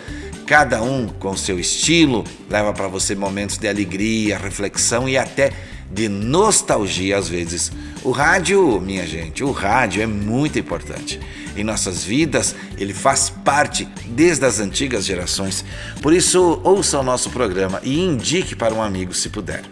Cada 0.45 0.83
um 0.83 1.07
com 1.07 1.37
seu 1.37 1.57
estilo 1.57 2.25
leva 2.49 2.73
para 2.73 2.89
você 2.89 3.15
momentos 3.15 3.57
de 3.57 3.65
alegria, 3.65 4.37
reflexão 4.37 5.07
e 5.07 5.17
até 5.17 5.53
de 5.93 6.09
nostalgia 6.09 7.17
às 7.17 7.27
vezes. 7.27 7.71
O 8.03 8.11
rádio, 8.11 8.81
minha 8.81 9.05
gente, 9.05 9.43
o 9.43 9.51
rádio 9.51 10.01
é 10.01 10.07
muito 10.07 10.59
importante. 10.59 11.19
Em 11.55 11.63
nossas 11.63 12.03
vidas, 12.03 12.55
ele 12.77 12.93
faz 12.93 13.29
parte 13.29 13.87
desde 14.07 14.45
as 14.45 14.59
antigas 14.59 15.05
gerações. 15.05 15.63
Por 16.01 16.13
isso, 16.13 16.59
ouça 16.63 16.99
o 16.99 17.03
nosso 17.03 17.29
programa 17.29 17.79
e 17.83 17.99
indique 17.99 18.55
para 18.55 18.73
um 18.73 18.81
amigo 18.81 19.13
se 19.13 19.29
puder. 19.29 19.63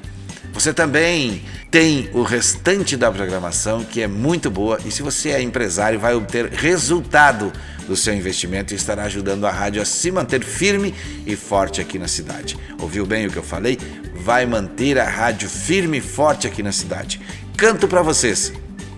Você 0.61 0.75
também 0.75 1.41
tem 1.71 2.07
o 2.13 2.21
restante 2.21 2.95
da 2.95 3.11
programação 3.11 3.83
que 3.83 3.99
é 3.99 4.07
muito 4.07 4.51
boa 4.51 4.77
e 4.85 4.91
se 4.91 5.01
você 5.01 5.31
é 5.31 5.41
empresário 5.41 5.99
vai 5.99 6.13
obter 6.13 6.51
resultado 6.51 7.51
do 7.87 7.95
seu 7.95 8.13
investimento 8.13 8.71
e 8.71 8.77
estará 8.77 9.05
ajudando 9.05 9.47
a 9.47 9.51
rádio 9.51 9.81
a 9.81 9.85
se 9.85 10.11
manter 10.11 10.43
firme 10.43 10.93
e 11.25 11.35
forte 11.35 11.81
aqui 11.81 11.97
na 11.97 12.07
cidade. 12.07 12.59
Ouviu 12.79 13.07
bem 13.07 13.25
o 13.25 13.31
que 13.31 13.37
eu 13.37 13.43
falei? 13.43 13.79
Vai 14.13 14.45
manter 14.45 14.99
a 14.99 15.09
rádio 15.09 15.49
firme 15.49 15.97
e 15.97 16.01
forte 16.01 16.45
aqui 16.45 16.61
na 16.61 16.71
cidade. 16.71 17.19
Canto 17.57 17.87
para 17.87 18.03
vocês. 18.03 18.53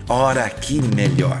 Hora 0.06 0.46
que 0.50 0.82
melhora. 0.94 1.40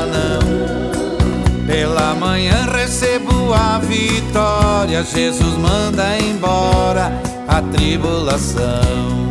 Pela 1.81 2.13
manhã 2.13 2.67
recebo 2.71 3.51
a 3.55 3.79
vitória. 3.79 5.03
Jesus 5.03 5.57
manda 5.57 6.15
embora 6.19 7.11
a 7.47 7.59
tribulação. 7.59 9.30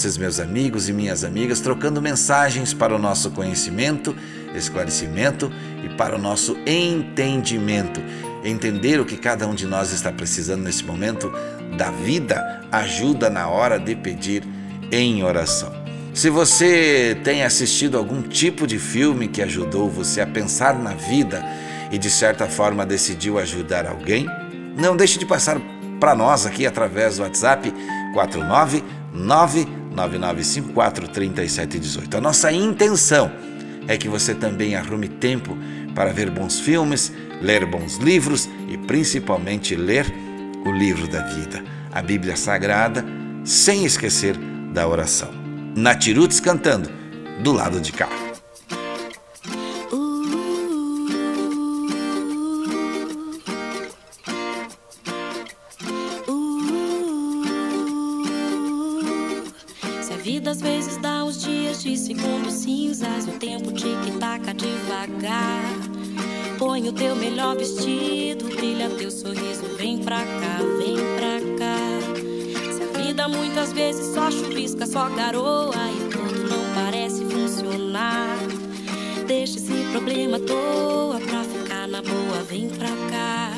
Vocês, 0.00 0.16
meus 0.16 0.40
amigos 0.40 0.88
e 0.88 0.94
minhas 0.94 1.24
amigas, 1.24 1.60
trocando 1.60 2.00
mensagens 2.00 2.72
para 2.72 2.94
o 2.94 2.98
nosso 2.98 3.30
conhecimento, 3.32 4.16
esclarecimento 4.54 5.52
e 5.84 5.90
para 5.90 6.16
o 6.16 6.18
nosso 6.18 6.56
entendimento. 6.66 8.00
Entender 8.42 8.98
o 8.98 9.04
que 9.04 9.18
cada 9.18 9.46
um 9.46 9.54
de 9.54 9.66
nós 9.66 9.92
está 9.92 10.10
precisando 10.10 10.62
nesse 10.62 10.82
momento 10.84 11.30
da 11.76 11.90
vida 11.90 12.62
ajuda 12.72 13.28
na 13.28 13.48
hora 13.48 13.78
de 13.78 13.94
pedir 13.94 14.42
em 14.90 15.22
oração. 15.22 15.70
Se 16.14 16.30
você 16.30 17.20
tem 17.22 17.42
assistido 17.42 17.98
algum 17.98 18.22
tipo 18.22 18.66
de 18.66 18.78
filme 18.78 19.28
que 19.28 19.42
ajudou 19.42 19.90
você 19.90 20.22
a 20.22 20.26
pensar 20.26 20.78
na 20.78 20.94
vida 20.94 21.44
e 21.92 21.98
de 21.98 22.08
certa 22.08 22.46
forma 22.46 22.86
decidiu 22.86 23.38
ajudar 23.38 23.86
alguém, 23.86 24.26
não 24.78 24.96
deixe 24.96 25.18
de 25.18 25.26
passar 25.26 25.60
para 26.00 26.14
nós 26.14 26.46
aqui 26.46 26.64
através 26.64 27.18
do 27.18 27.22
WhatsApp 27.22 27.70
49999543718. 29.94 32.14
A 32.14 32.20
nossa 32.20 32.52
intenção 32.52 33.30
é 33.88 33.96
que 33.96 34.08
você 34.08 34.34
também 34.34 34.74
arrume 34.74 35.08
tempo 35.08 35.56
para 35.94 36.12
ver 36.12 36.30
bons 36.30 36.60
filmes, 36.60 37.12
ler 37.40 37.64
bons 37.66 37.96
livros 37.96 38.48
e 38.68 38.76
principalmente 38.78 39.74
ler 39.74 40.06
o 40.64 40.72
livro 40.72 41.08
da 41.08 41.22
vida, 41.22 41.64
a 41.90 42.02
Bíblia 42.02 42.36
Sagrada, 42.36 43.04
sem 43.44 43.84
esquecer 43.84 44.36
da 44.72 44.86
oração. 44.86 45.30
Natirutes 45.74 46.38
cantando 46.40 46.90
do 47.42 47.52
lado 47.52 47.80
de 47.80 47.92
cá. 47.92 48.29
Vestido, 67.80 68.44
brilha 68.56 68.90
teu 68.90 69.10
sorriso, 69.10 69.64
vem 69.78 69.98
pra 69.98 70.18
cá, 70.18 70.58
vem 70.78 70.96
pra 71.16 71.40
cá. 71.58 71.76
Se 72.72 72.82
a 72.82 73.02
vida 73.02 73.28
muitas 73.28 73.72
vezes 73.72 74.14
só 74.14 74.30
chuvisca, 74.30 74.86
só 74.86 75.08
garoa 75.08 75.74
e 75.74 76.10
tudo 76.10 76.48
não 76.48 76.74
parece 76.74 77.24
funcionar. 77.24 78.36
Deixa 79.26 79.56
esse 79.56 79.72
problema 79.92 80.36
à 80.36 80.40
toa 80.40 81.20
pra 81.20 81.44
ficar 81.44 81.88
na 81.88 82.02
boa, 82.02 82.42
vem 82.48 82.68
pra 82.68 82.88
cá. 83.10 83.52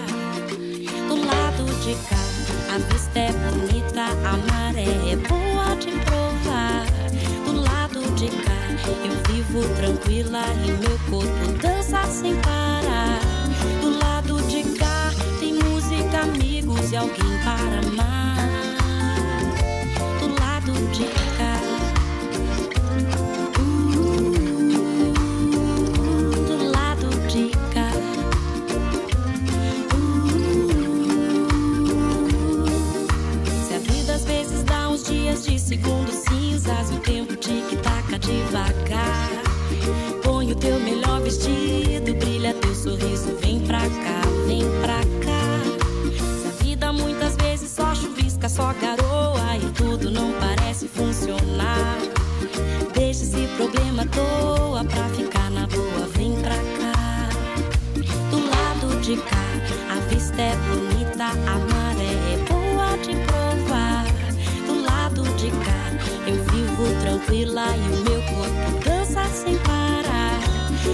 Do 1.09 1.17
lado 1.27 1.65
de 1.83 1.95
cá, 2.09 2.75
a 2.75 2.79
vista 2.93 3.19
é 3.19 3.33
bonita, 3.33 4.05
a 4.05 4.37
maré 4.53 5.13
é 5.13 5.17
boa 5.17 5.75
de 5.77 5.91
provar. 6.05 6.87
Do 7.45 7.61
lado 7.61 8.01
de 8.15 8.29
cá, 8.29 8.53
eu 9.05 9.35
vivo 9.35 9.63
tranquila 9.77 10.45
e 10.65 10.71
meu 10.73 10.99
corpo 11.11 11.59
dança 11.61 12.05
sem 12.07 12.37
parar. 12.37 12.72
Amigos 16.93 16.95
e 16.95 16.97
alguém 16.97 17.39
para 17.45 17.79
amar. 17.81 18.37
Do 20.21 20.29
lado 20.41 20.73
de 20.93 21.05
cá. 21.37 21.61
uh, 23.59 23.63
do 26.47 26.57
lado 26.71 27.09
de 27.29 27.51
cá. 27.73 27.91
Se 33.67 33.75
a 33.75 33.79
vida 33.79 34.15
às 34.15 34.25
vezes 34.25 34.63
dá 34.65 34.89
uns 34.89 35.05
dias 35.05 35.45
de 35.45 35.59
segundos 35.59 36.15
cinzas, 36.29 36.91
o 36.91 36.99
tempo 37.01 37.37
tic-taca 37.37 38.19
devagar. 38.19 39.43
Põe 40.23 40.53
o 40.53 40.55
teu 40.57 40.79
melhor 40.79 41.21
vestido, 41.23 42.15
brilha 42.15 42.55
teu 42.55 42.75
sorriso, 42.75 43.37
vem 43.41 43.61
pra 43.61 43.81
cá, 43.81 44.22
só 48.55 48.75
garoa 48.75 49.57
e 49.57 49.73
tudo 49.73 50.11
não 50.11 50.31
parece 50.33 50.87
funcionar. 50.87 51.97
Deixa 52.93 53.23
esse 53.23 53.47
problema 53.57 54.03
à 54.03 54.07
toa 54.07 54.85
pra 54.85 55.09
ficar 55.09 55.51
na 55.51 55.67
boa, 55.67 56.07
vem 56.15 56.35
pra 56.35 56.55
cá. 56.55 57.31
Do 58.31 58.41
lado 58.51 59.01
de 59.01 59.17
cá, 59.17 59.47
a 59.91 60.01
vista 60.15 60.43
é 60.43 60.55
bonita, 60.69 61.25
a 61.25 61.59
maré 61.73 62.13
é 62.35 62.39
boa 62.47 62.99
de 62.99 63.15
provar. 63.25 64.05
Do 64.67 64.83
lado 64.83 65.23
de 65.37 65.51
cá, 65.51 65.83
eu 66.27 66.45
vivo 66.53 66.85
tranquila 67.01 67.65
e 67.75 67.89
o 67.89 68.05
meu 68.05 68.23
corpo 68.35 68.85
dança 68.85 69.25
sem 69.31 69.57
parar. 69.61 70.39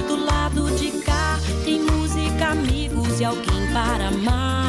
Do 0.06 0.24
lado 0.24 0.70
de 0.76 0.92
cá, 1.02 1.40
tem 1.64 1.80
música, 1.80 2.50
amigos 2.50 3.18
e 3.18 3.24
alguém 3.24 3.66
para 3.72 4.08
amar. 4.08 4.67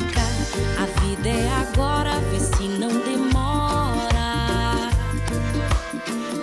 Cá, 0.00 0.28
a 0.82 0.86
vida 1.00 1.28
é 1.28 1.50
agora, 1.60 2.20
vê 2.30 2.38
se 2.38 2.68
não 2.68 2.88
demora 2.88 4.90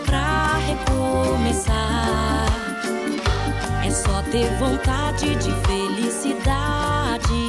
pra 0.05 0.57
recomeçar. 0.57 2.45
É 3.85 3.89
só 3.91 4.21
ter 4.31 4.49
vontade 4.57 5.35
de 5.35 5.51
felicidade 5.67 7.45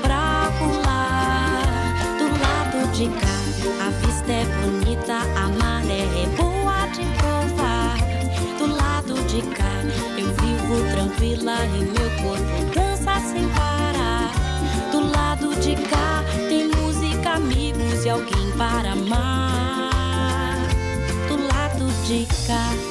pra 0.00 0.50
pular 0.58 1.62
do 2.18 2.26
lado 2.40 2.78
de 2.92 3.08
cá. 3.08 3.38
A 3.86 3.88
vista 3.90 4.32
é 4.32 4.44
bonita, 4.62 5.16
a 5.36 5.47
eu 9.40 10.26
vivo 10.26 10.90
tranquila 10.90 11.64
e 11.66 11.84
meu 11.84 12.10
corpo 12.22 12.74
dança 12.74 13.20
sem 13.20 13.48
parar. 13.50 14.32
Do 14.90 15.10
lado 15.10 15.54
de 15.60 15.76
cá, 15.88 16.24
tem 16.48 16.68
música, 16.68 17.30
amigos 17.32 18.04
e 18.04 18.10
alguém 18.10 18.50
para 18.56 18.92
amar. 18.92 20.58
Do 21.28 21.36
lado 21.46 21.86
de 22.06 22.26
cá. 22.46 22.87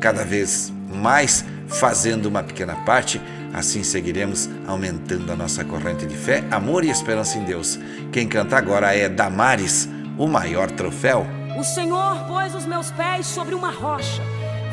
cada 0.00 0.24
vez 0.24 0.72
mais 0.92 1.44
fazendo 1.68 2.26
uma 2.26 2.42
pequena 2.42 2.74
parte. 2.84 3.20
Assim 3.52 3.82
seguiremos 3.82 4.48
aumentando 4.66 5.32
a 5.32 5.36
nossa 5.36 5.64
corrente 5.64 6.06
de 6.06 6.16
fé, 6.16 6.44
amor 6.50 6.84
e 6.84 6.90
esperança 6.90 7.36
em 7.36 7.44
Deus. 7.44 7.78
Quem 8.12 8.28
canta 8.28 8.56
agora 8.56 8.94
é 8.94 9.08
Damares, 9.08 9.88
o 10.16 10.26
maior 10.28 10.70
troféu. 10.70 11.26
O 11.58 11.64
Senhor 11.64 12.24
pôs 12.28 12.54
os 12.54 12.64
meus 12.64 12.90
pés 12.92 13.26
sobre 13.26 13.54
uma 13.54 13.70
rocha, 13.70 14.22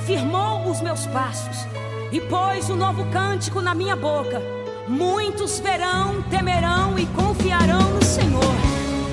firmou 0.06 0.70
os 0.70 0.80
meus 0.80 1.08
passos 1.08 1.68
e 2.12 2.22
pôs 2.22 2.70
um 2.70 2.76
novo 2.76 3.06
cântico 3.12 3.62
na 3.62 3.74
minha 3.74 3.96
boca. 3.96 4.42
Muitos 4.88 5.60
verão, 5.60 6.22
temerão 6.30 6.98
e 6.98 7.06
confiarão 7.08 7.94
no 7.94 8.04
Senhor. 8.04 8.56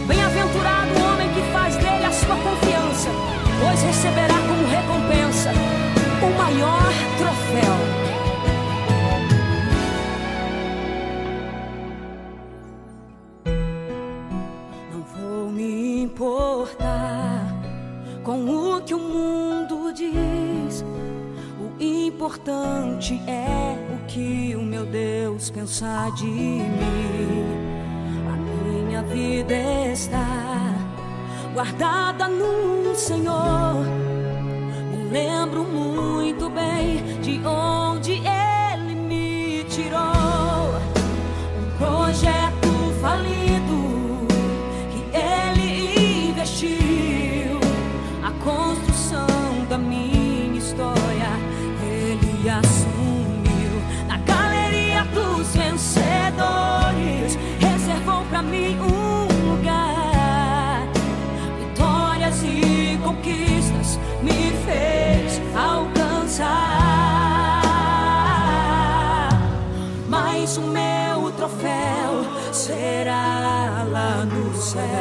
Bem-aventurado 0.06 0.90
o 0.92 1.12
homem 1.12 1.28
que 1.32 1.52
faz 1.52 1.74
dele 1.76 2.04
a 2.04 2.12
sua 2.12 2.36
confiança, 2.36 3.08
pois 3.60 3.82
receberá 3.82 4.34
como 4.34 4.68
recompensa 4.68 5.50
o 6.22 6.38
maior 6.38 6.92
troféu. 7.18 7.93
com 18.24 18.76
o 18.76 18.80
que 18.80 18.94
o 18.94 18.98
mundo 18.98 19.92
diz. 19.92 20.82
O 21.60 21.82
importante 21.82 23.20
é 23.28 23.76
o 23.94 24.06
que 24.06 24.56
o 24.56 24.62
meu 24.62 24.86
Deus 24.86 25.50
pensar 25.50 26.10
de 26.12 26.24
mim. 26.24 27.44
A 28.32 28.36
minha 28.66 29.02
vida 29.02 29.54
está 29.92 30.26
guardada 31.52 32.26
no 32.26 32.94
Senhor. 32.94 33.84
Me 34.90 35.10
lembro 35.12 35.64
muito 35.64 36.48
bem 36.48 37.20
de 37.20 37.46
onde 37.46 37.93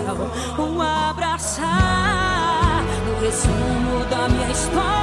céu, 0.04 0.18
um 0.60 0.82
abraçar. 0.82 1.64
No 3.06 3.26
resumo 3.26 4.06
da 4.10 4.28
minha 4.30 4.51
história. 4.51 5.03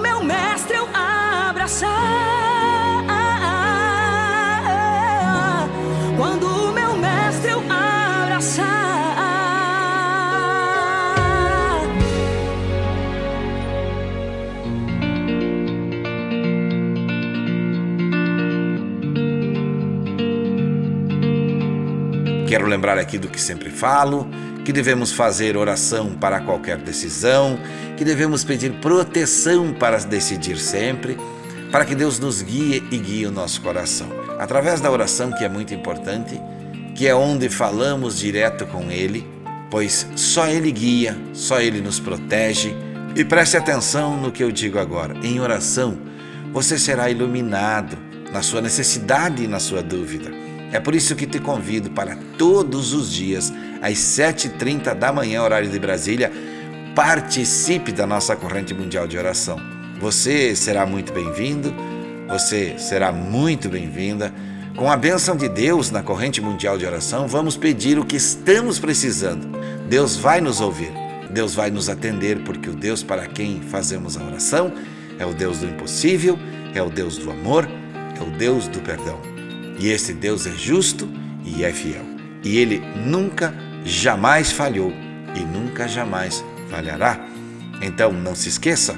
meu 0.00 0.24
mestre 0.24 0.76
eu 0.76 0.88
abraçar. 0.94 1.88
Quando 6.16 6.46
o 6.46 6.72
meu 6.72 6.96
mestre 6.96 7.50
eu 7.50 7.60
abraçar. 7.60 8.90
Quero 22.48 22.66
lembrar 22.66 22.98
aqui 22.98 23.16
do 23.16 23.28
que 23.28 23.40
sempre 23.40 23.70
falo 23.70 24.28
que 24.70 24.74
devemos 24.74 25.10
fazer 25.10 25.56
oração 25.56 26.14
para 26.14 26.38
qualquer 26.38 26.76
decisão, 26.76 27.58
que 27.96 28.04
devemos 28.04 28.44
pedir 28.44 28.70
proteção 28.74 29.72
para 29.72 29.96
decidir 29.98 30.58
sempre, 30.58 31.18
para 31.72 31.84
que 31.84 31.92
Deus 31.92 32.20
nos 32.20 32.40
guie 32.40 32.80
e 32.88 32.96
guie 32.96 33.26
o 33.26 33.32
nosso 33.32 33.60
coração. 33.62 34.06
Através 34.38 34.80
da 34.80 34.88
oração, 34.88 35.32
que 35.32 35.44
é 35.44 35.48
muito 35.48 35.74
importante, 35.74 36.40
que 36.94 37.08
é 37.08 37.12
onde 37.12 37.48
falamos 37.48 38.16
direto 38.16 38.64
com 38.64 38.92
Ele, 38.92 39.28
pois 39.68 40.06
só 40.14 40.46
Ele 40.46 40.70
guia, 40.70 41.18
só 41.32 41.60
Ele 41.60 41.80
nos 41.80 41.98
protege. 41.98 42.72
E 43.16 43.24
preste 43.24 43.56
atenção 43.56 44.16
no 44.16 44.30
que 44.30 44.44
eu 44.44 44.52
digo 44.52 44.78
agora. 44.78 45.16
Em 45.20 45.40
oração, 45.40 45.98
você 46.52 46.78
será 46.78 47.10
iluminado 47.10 47.98
na 48.32 48.40
sua 48.40 48.60
necessidade 48.60 49.42
e 49.42 49.48
na 49.48 49.58
sua 49.58 49.82
dúvida. 49.82 50.30
É 50.72 50.78
por 50.78 50.94
isso 50.94 51.16
que 51.16 51.26
te 51.26 51.38
convido 51.38 51.90
para 51.90 52.16
todos 52.38 52.92
os 52.92 53.10
dias, 53.10 53.52
às 53.82 53.98
7h30 53.98 54.94
da 54.94 55.12
manhã, 55.12 55.42
horário 55.42 55.68
de 55.68 55.78
Brasília, 55.78 56.30
participe 56.94 57.92
da 57.92 58.06
nossa 58.06 58.36
corrente 58.36 58.72
mundial 58.72 59.06
de 59.06 59.18
oração. 59.18 59.58
Você 60.00 60.54
será 60.54 60.86
muito 60.86 61.12
bem-vindo, 61.12 61.74
você 62.28 62.78
será 62.78 63.10
muito 63.10 63.68
bem-vinda. 63.68 64.32
Com 64.76 64.90
a 64.90 64.96
bênção 64.96 65.36
de 65.36 65.48
Deus 65.48 65.90
na 65.90 66.02
corrente 66.02 66.40
mundial 66.40 66.78
de 66.78 66.86
oração, 66.86 67.26
vamos 67.26 67.56
pedir 67.56 67.98
o 67.98 68.04
que 68.04 68.16
estamos 68.16 68.78
precisando. 68.78 69.48
Deus 69.88 70.16
vai 70.16 70.40
nos 70.40 70.60
ouvir, 70.60 70.92
Deus 71.30 71.54
vai 71.54 71.70
nos 71.70 71.88
atender, 71.88 72.44
porque 72.44 72.70
o 72.70 72.74
Deus 72.74 73.02
para 73.02 73.26
quem 73.26 73.60
fazemos 73.60 74.16
a 74.16 74.24
oração 74.24 74.72
é 75.18 75.26
o 75.26 75.34
Deus 75.34 75.58
do 75.58 75.66
impossível, 75.66 76.38
é 76.74 76.80
o 76.80 76.88
Deus 76.88 77.18
do 77.18 77.30
amor, 77.30 77.68
é 78.18 78.22
o 78.22 78.30
Deus 78.30 78.68
do 78.68 78.80
perdão. 78.80 79.29
E 79.80 79.88
esse 79.88 80.12
Deus 80.12 80.46
é 80.46 80.52
justo 80.52 81.08
e 81.44 81.64
é 81.64 81.72
fiel. 81.72 82.04
E 82.44 82.58
ele 82.58 82.82
nunca, 83.06 83.54
jamais 83.84 84.52
falhou 84.52 84.92
e 85.34 85.40
nunca 85.40 85.88
jamais 85.88 86.44
falhará. 86.68 87.18
Então 87.80 88.12
não 88.12 88.34
se 88.34 88.50
esqueça, 88.50 88.94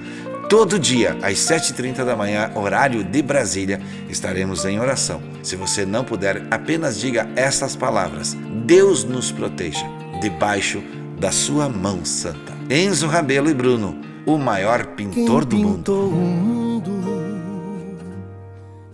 todo 0.48 0.78
dia 0.78 1.16
às 1.22 1.38
7h30 1.38 2.04
da 2.04 2.16
manhã, 2.16 2.50
horário 2.54 3.04
de 3.04 3.22
Brasília, 3.22 3.80
estaremos 4.08 4.64
em 4.64 4.80
oração. 4.80 5.22
Se 5.42 5.54
você 5.54 5.86
não 5.86 6.04
puder, 6.04 6.46
apenas 6.50 6.98
diga 7.00 7.28
estas 7.36 7.76
palavras: 7.76 8.36
Deus 8.66 9.04
nos 9.04 9.30
proteja 9.30 9.86
debaixo 10.20 10.82
da 11.18 11.30
sua 11.30 11.68
mão 11.68 12.04
santa. 12.04 12.52
Enzo 12.68 13.06
Rabelo 13.06 13.48
e 13.48 13.54
Bruno, 13.54 14.00
o 14.26 14.36
maior 14.36 14.86
pintor 14.86 15.44
do 15.44 15.56
mundo. 15.56 17.01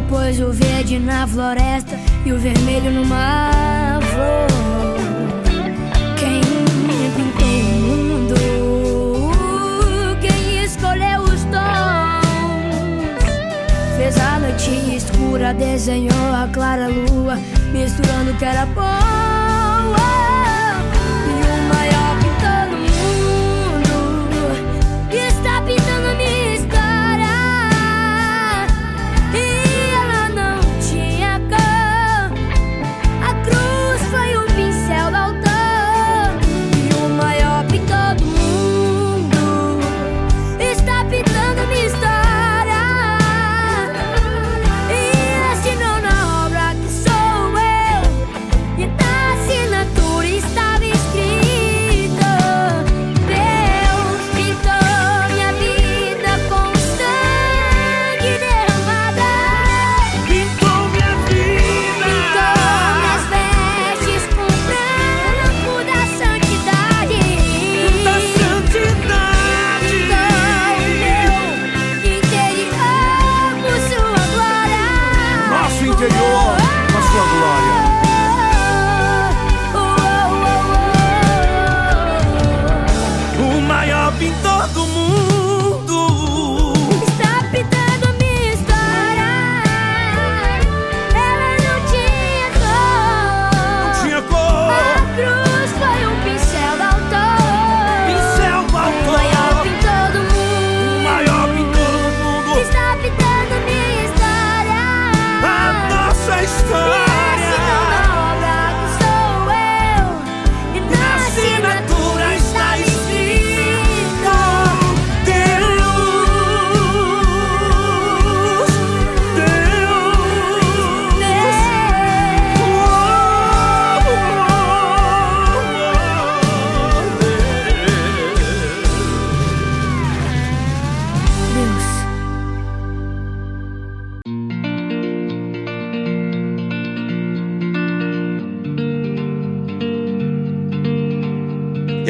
Amarelo, 0.00 0.02
pôs 0.08 0.40
o 0.40 0.52
verde 0.52 0.98
na 0.98 1.26
floresta 1.26 1.98
e 2.24 2.32
o 2.32 2.38
vermelho 2.38 2.90
numa 2.90 3.98
flor. 4.00 4.46
Quem 6.18 6.40
pintou 7.14 7.48
o 7.48 7.62
mundo? 7.80 8.34
Quem 10.20 10.64
escolheu 10.64 11.20
os 11.22 11.42
tons? 11.44 12.24
Fez 13.96 14.18
a 14.18 14.38
noite 14.38 14.96
escura, 14.96 15.54
desenhou 15.54 16.34
a 16.34 16.48
clara 16.52 16.88
lua, 16.88 17.38
misturando 17.72 18.32
o 18.32 18.36
que 18.36 18.44
era 18.44 18.66
bom. 18.66 19.29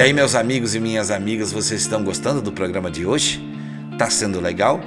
E 0.00 0.02
aí, 0.02 0.12
meus 0.14 0.34
amigos 0.34 0.74
e 0.74 0.80
minhas 0.80 1.10
amigas, 1.10 1.52
vocês 1.52 1.82
estão 1.82 2.02
gostando 2.02 2.40
do 2.40 2.50
programa 2.50 2.90
de 2.90 3.04
hoje? 3.04 3.38
Tá 3.98 4.08
sendo 4.08 4.40
legal? 4.40 4.80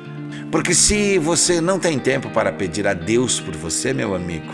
porque 0.52 0.74
se 0.74 1.20
você 1.20 1.62
não 1.62 1.78
tem 1.78 2.00
tempo 2.00 2.32
para 2.32 2.52
pedir 2.52 2.88
a 2.88 2.96
Deus 2.96 3.40
por 3.40 3.56
você, 3.56 3.94
meu 3.94 4.16
amigo, 4.16 4.52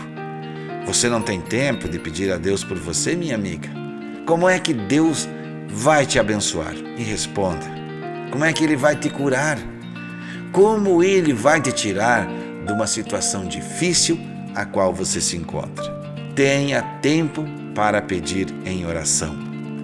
você 0.86 1.08
não 1.08 1.22
tem 1.22 1.40
tempo 1.40 1.88
de 1.88 1.98
pedir 1.98 2.32
a 2.32 2.36
Deus 2.36 2.64
por 2.64 2.78
você, 2.78 3.14
minha 3.14 3.34
amiga, 3.34 3.68
como 4.26 4.48
é 4.48 4.58
que 4.58 4.72
Deus 4.72 5.28
vai 5.68 6.06
te 6.06 6.18
abençoar? 6.18 6.74
E 6.96 7.02
responda: 7.02 7.66
como 8.30 8.44
é 8.44 8.52
que 8.52 8.64
Ele 8.64 8.76
vai 8.76 8.96
te 8.96 9.10
curar? 9.10 9.58
Como 10.52 11.02
Ele 11.02 11.32
vai 11.32 11.60
te 11.60 11.72
tirar 11.72 12.26
de 12.66 12.72
uma 12.72 12.86
situação 12.86 13.46
difícil 13.46 14.18
a 14.54 14.64
qual 14.64 14.92
você 14.92 15.20
se 15.20 15.36
encontra? 15.36 15.84
Tenha 16.34 16.82
tempo 17.00 17.44
para 17.74 18.00
pedir 18.02 18.48
em 18.64 18.86
oração. 18.86 19.36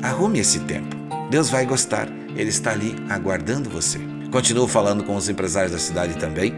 Arrume 0.02 0.40
esse 0.40 0.60
tempo. 0.60 0.96
Deus 1.30 1.50
vai 1.50 1.66
gostar. 1.66 2.08
Ele 2.36 2.50
está 2.50 2.72
ali 2.72 2.94
aguardando 3.08 3.70
você. 3.70 3.98
Continuo 4.30 4.68
falando 4.68 5.02
com 5.02 5.16
os 5.16 5.28
empresários 5.28 5.72
da 5.72 5.78
cidade 5.78 6.16
também. 6.16 6.54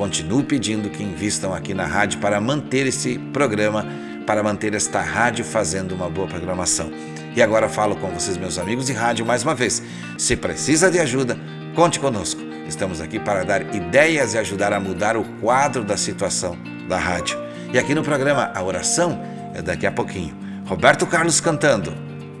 Continuo 0.00 0.42
pedindo 0.42 0.88
que 0.88 1.02
invistam 1.02 1.52
aqui 1.52 1.74
na 1.74 1.84
rádio 1.84 2.20
para 2.20 2.40
manter 2.40 2.86
esse 2.86 3.18
programa, 3.34 3.84
para 4.26 4.42
manter 4.42 4.72
esta 4.72 4.98
rádio 4.98 5.44
fazendo 5.44 5.94
uma 5.94 6.08
boa 6.08 6.26
programação. 6.26 6.90
E 7.36 7.42
agora 7.42 7.68
falo 7.68 7.94
com 7.94 8.08
vocês, 8.08 8.38
meus 8.38 8.58
amigos 8.58 8.86
de 8.86 8.94
rádio, 8.94 9.26
mais 9.26 9.42
uma 9.42 9.54
vez. 9.54 9.82
Se 10.16 10.34
precisa 10.34 10.90
de 10.90 10.98
ajuda, 10.98 11.36
conte 11.74 12.00
conosco. 12.00 12.40
Estamos 12.66 12.98
aqui 12.98 13.18
para 13.18 13.44
dar 13.44 13.74
ideias 13.74 14.32
e 14.32 14.38
ajudar 14.38 14.72
a 14.72 14.80
mudar 14.80 15.18
o 15.18 15.24
quadro 15.38 15.84
da 15.84 15.98
situação 15.98 16.56
da 16.88 16.96
rádio. 16.96 17.38
E 17.70 17.78
aqui 17.78 17.94
no 17.94 18.02
programa 18.02 18.50
A 18.54 18.62
Oração 18.62 19.20
é 19.52 19.60
daqui 19.60 19.86
a 19.86 19.92
pouquinho. 19.92 20.34
Roberto 20.64 21.06
Carlos 21.06 21.42
cantando 21.42 21.92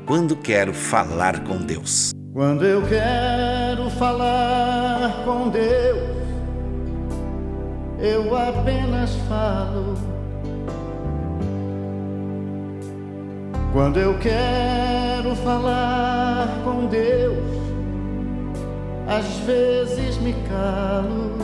Quando 0.06 0.34
Quero 0.34 0.72
Falar 0.72 1.40
com 1.40 1.58
Deus. 1.58 2.10
Quando 2.32 2.64
eu 2.64 2.80
quero 2.88 3.90
falar 3.90 5.24
com 5.26 5.50
Deus, 5.50 6.09
eu 8.00 8.34
apenas 8.34 9.14
falo. 9.28 9.94
Quando 13.72 13.98
eu 14.00 14.18
quero 14.18 15.36
falar 15.36 16.48
com 16.64 16.86
Deus, 16.86 17.38
às 19.06 19.26
vezes 19.46 20.18
me 20.18 20.32
calo 20.48 21.38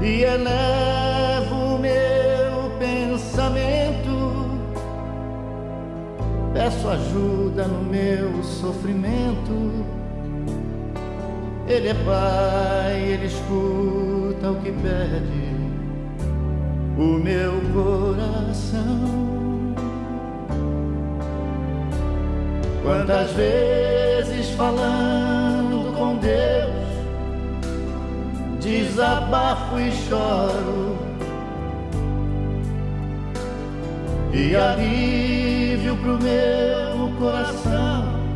e 0.00 0.22
elevo 0.22 1.78
meu 1.78 2.70
pensamento, 2.78 4.48
peço 6.54 6.88
ajuda 6.88 7.66
no 7.66 7.82
meu 7.82 8.42
sofrimento. 8.42 9.97
Ele 11.68 11.88
é 11.88 11.94
Pai, 11.94 12.98
Ele 12.98 13.26
escuta 13.26 14.50
o 14.50 14.56
que 14.62 14.72
pede 14.72 15.48
o 16.96 17.18
meu 17.18 17.52
coração. 17.72 19.28
Quantas 22.82 23.30
vezes 23.32 24.50
falando 24.56 25.94
com 25.96 26.16
Deus, 26.16 26.88
desabafo 28.60 29.78
e 29.78 29.92
choro, 29.92 30.96
e 34.32 34.56
alívio 34.56 35.96
pro 35.96 36.18
meu 36.18 37.10
coração, 37.18 38.27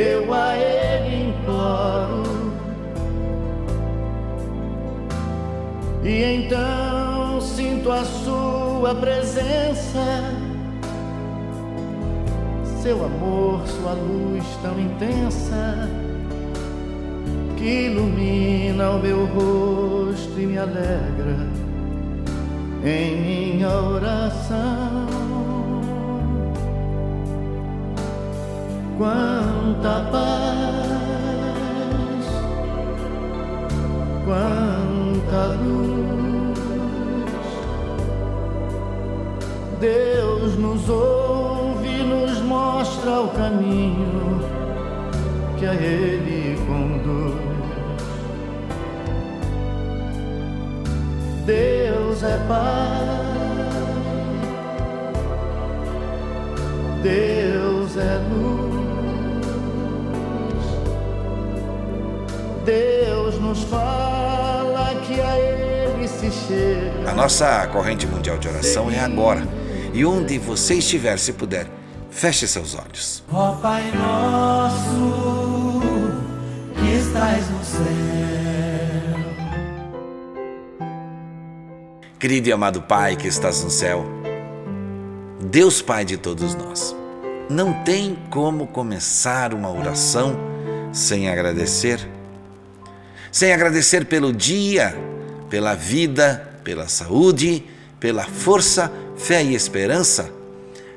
eu 0.00 0.32
a 0.32 0.56
Ele 0.56 1.30
imploro. 1.30 2.22
E 6.02 6.22
então 6.24 7.40
sinto 7.40 7.90
a 7.92 8.04
Sua 8.04 8.94
presença 8.94 10.40
seu 12.82 13.04
amor, 13.04 13.60
sua 13.66 13.92
luz 13.92 14.42
tão 14.62 14.80
intensa 14.80 15.86
que 17.58 17.86
ilumina 17.86 18.92
o 18.92 18.98
meu 18.98 19.26
rosto 19.26 20.40
e 20.40 20.46
me 20.46 20.56
alegra 20.56 21.46
em 22.82 23.20
minha 23.20 23.68
oração. 23.68 25.49
Quanta 29.00 30.06
paz, 30.12 30.92
quanta 34.26 35.46
luz, 35.54 36.58
Deus 39.80 40.58
nos 40.58 40.86
ouve, 40.90 42.02
nos 42.02 42.42
mostra 42.42 43.22
o 43.22 43.28
caminho 43.28 44.38
que 45.58 45.64
a 45.64 45.72
Ele 45.72 46.58
conduz. 46.66 47.40
Deus 51.46 52.22
é 52.22 52.36
Pai, 52.46 53.00
Deus 57.02 57.59
Deus 62.70 63.40
nos 63.40 63.64
fala 63.64 64.94
que 65.04 65.20
a 65.20 65.38
Ele 65.38 66.06
se 66.06 66.30
chega. 66.30 67.10
A 67.10 67.14
nossa 67.14 67.66
corrente 67.66 68.06
mundial 68.06 68.38
de 68.38 68.46
oração 68.46 68.88
é 68.88 69.00
agora. 69.00 69.42
E 69.92 70.04
onde 70.04 70.38
você 70.38 70.74
estiver, 70.74 71.18
se 71.18 71.32
puder, 71.32 71.66
feche 72.10 72.46
seus 72.46 72.76
olhos. 72.76 73.24
Ó 73.32 73.56
Pai 73.56 73.90
nosso, 73.90 75.80
que 76.76 76.94
estás 76.94 77.50
no 77.50 77.64
céu. 77.64 77.80
Querido 82.20 82.50
e 82.50 82.52
amado 82.52 82.82
Pai 82.82 83.16
que 83.16 83.26
estás 83.26 83.64
no 83.64 83.70
céu, 83.70 84.04
Deus 85.42 85.82
Pai 85.82 86.04
de 86.04 86.16
todos 86.16 86.54
nós, 86.54 86.94
não 87.48 87.72
tem 87.82 88.16
como 88.30 88.68
começar 88.68 89.52
uma 89.52 89.72
oração 89.72 90.36
sem 90.92 91.28
agradecer. 91.28 92.19
Sem 93.32 93.52
agradecer 93.52 94.06
pelo 94.06 94.32
dia, 94.32 94.96
pela 95.48 95.74
vida, 95.74 96.50
pela 96.64 96.88
saúde, 96.88 97.64
pela 98.00 98.24
força, 98.24 98.92
fé 99.16 99.42
e 99.44 99.54
esperança. 99.54 100.30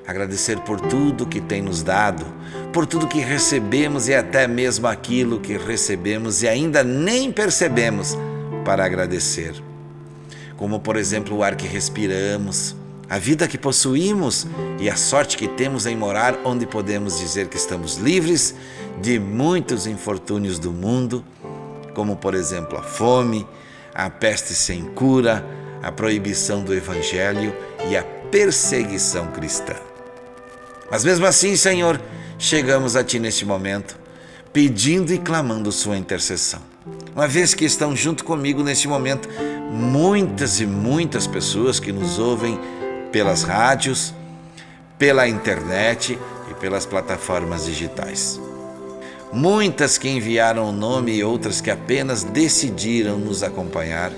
Agradecer 0.07 0.59
por 0.61 0.81
tudo 0.81 1.27
que 1.27 1.39
tem 1.39 1.61
nos 1.61 1.83
dado, 1.83 2.25
por 2.73 2.87
tudo 2.87 3.07
que 3.07 3.19
recebemos 3.19 4.07
e 4.07 4.15
até 4.15 4.47
mesmo 4.47 4.87
aquilo 4.87 5.39
que 5.39 5.57
recebemos 5.57 6.41
e 6.41 6.47
ainda 6.47 6.83
nem 6.83 7.31
percebemos 7.31 8.17
para 8.65 8.83
agradecer. 8.83 9.53
Como, 10.57 10.79
por 10.79 10.97
exemplo, 10.97 11.37
o 11.37 11.43
ar 11.43 11.55
que 11.55 11.67
respiramos, 11.67 12.75
a 13.09 13.19
vida 13.19 13.47
que 13.47 13.57
possuímos 13.57 14.47
e 14.79 14.89
a 14.89 14.95
sorte 14.95 15.37
que 15.37 15.47
temos 15.47 15.85
em 15.85 15.95
morar 15.95 16.39
onde 16.43 16.65
podemos 16.65 17.19
dizer 17.19 17.47
que 17.47 17.57
estamos 17.57 17.97
livres 17.97 18.55
de 19.01 19.19
muitos 19.19 19.85
infortúnios 19.85 20.57
do 20.57 20.71
mundo, 20.71 21.23
como, 21.93 22.15
por 22.15 22.35
exemplo, 22.35 22.77
a 22.77 22.83
fome, 22.83 23.47
a 23.93 24.09
peste 24.09 24.53
sem 24.53 24.85
cura, 24.85 25.45
a 25.81 25.91
proibição 25.91 26.63
do 26.63 26.73
evangelho 26.73 27.55
e 27.89 27.95
a 27.95 28.03
perseguição 28.03 29.27
cristã. 29.27 29.75
Mas 30.89 31.03
mesmo 31.03 31.25
assim, 31.25 31.55
Senhor, 31.55 31.99
chegamos 32.37 32.95
a 32.95 33.03
Ti 33.03 33.19
neste 33.19 33.45
momento, 33.45 33.97
pedindo 34.51 35.13
e 35.13 35.17
clamando 35.17 35.71
Sua 35.71 35.97
intercessão. 35.97 36.61
Uma 37.15 37.27
vez 37.27 37.53
que 37.53 37.65
estão 37.65 37.95
junto 37.95 38.23
comigo 38.23 38.63
neste 38.63 38.87
momento 38.87 39.29
muitas 39.71 40.59
e 40.59 40.65
muitas 40.65 41.25
pessoas 41.25 41.79
que 41.79 41.91
nos 41.91 42.19
ouvem 42.19 42.59
pelas 43.11 43.43
rádios, 43.43 44.13
pela 44.97 45.27
internet 45.27 46.17
e 46.49 46.53
pelas 46.55 46.85
plataformas 46.85 47.65
digitais. 47.65 48.39
Muitas 49.33 49.97
que 49.97 50.07
enviaram 50.07 50.69
o 50.69 50.71
nome 50.71 51.11
e 51.13 51.23
outras 51.23 51.59
que 51.59 51.71
apenas 51.71 52.23
decidiram 52.23 53.17
nos 53.17 53.41
acompanhar. 53.41 54.11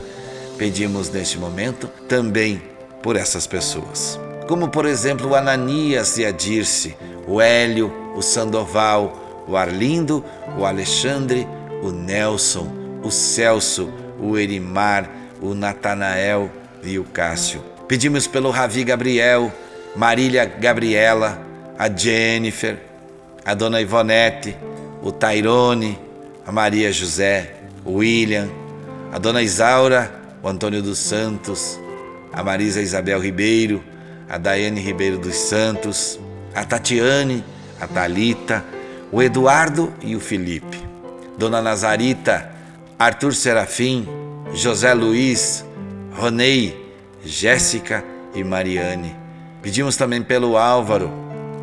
Pedimos 0.57 1.09
neste 1.09 1.37
momento 1.37 1.87
também 2.07 2.61
por 3.01 3.15
essas 3.15 3.47
pessoas. 3.47 4.19
Como, 4.45 4.67
por 4.67 4.85
exemplo, 4.85 5.29
o 5.29 5.35
Ananias 5.35 6.17
e 6.17 6.25
a 6.25 6.31
Dirce, 6.31 6.97
o 7.25 7.39
Hélio, 7.39 7.93
o 8.13 8.21
Sandoval, 8.21 9.45
o 9.47 9.55
Arlindo, 9.55 10.23
o 10.57 10.65
Alexandre, 10.65 11.47
o 11.81 11.91
Nelson, 11.91 12.67
o 13.01 13.09
Celso, 13.09 13.89
o 14.19 14.37
Erimar, 14.37 15.09
o 15.41 15.53
Natanael 15.53 16.51
e 16.83 16.99
o 16.99 17.05
Cássio. 17.05 17.63
Pedimos 17.87 18.27
pelo 18.27 18.49
Ravi 18.49 18.83
Gabriel, 18.83 19.49
Marília 19.95 20.43
Gabriela, 20.43 21.41
a 21.79 21.89
Jennifer, 21.89 22.79
a 23.45 23.53
Dona 23.53 23.79
Ivonete, 23.79 24.57
o 25.05 25.11
Tairone, 25.11 25.99
a 26.47 26.51
Maria 26.51 26.91
José, 26.91 27.57
o 27.85 27.97
William, 27.97 28.49
a 29.13 29.19
Dona 29.19 29.43
Isaura, 29.43 30.11
o 30.41 30.47
Antônio 30.47 30.81
dos 30.81 30.97
Santos, 30.97 31.79
a 32.33 32.43
Marisa 32.43 32.81
Isabel 32.81 33.19
Ribeiro, 33.21 33.83
a 34.27 34.39
Daiane 34.39 34.81
Ribeiro 34.81 35.19
dos 35.19 35.35
Santos, 35.35 36.19
a 36.55 36.65
Tatiane, 36.65 37.43
a 37.79 37.85
Talita, 37.85 38.65
o 39.11 39.21
Eduardo 39.21 39.93
e 40.01 40.15
o 40.15 40.19
Felipe, 40.19 40.81
Dona 41.37 41.61
Nazarita, 41.61 42.51
Arthur 42.97 43.35
Serafim, 43.35 44.07
José 44.55 44.91
Luiz, 44.95 45.63
Ronei, 46.15 46.95
Jéssica 47.23 48.03
e 48.33 48.43
Mariane. 48.43 49.15
Pedimos 49.61 49.97
também 49.97 50.23
pelo 50.23 50.57
Álvaro, 50.57 51.11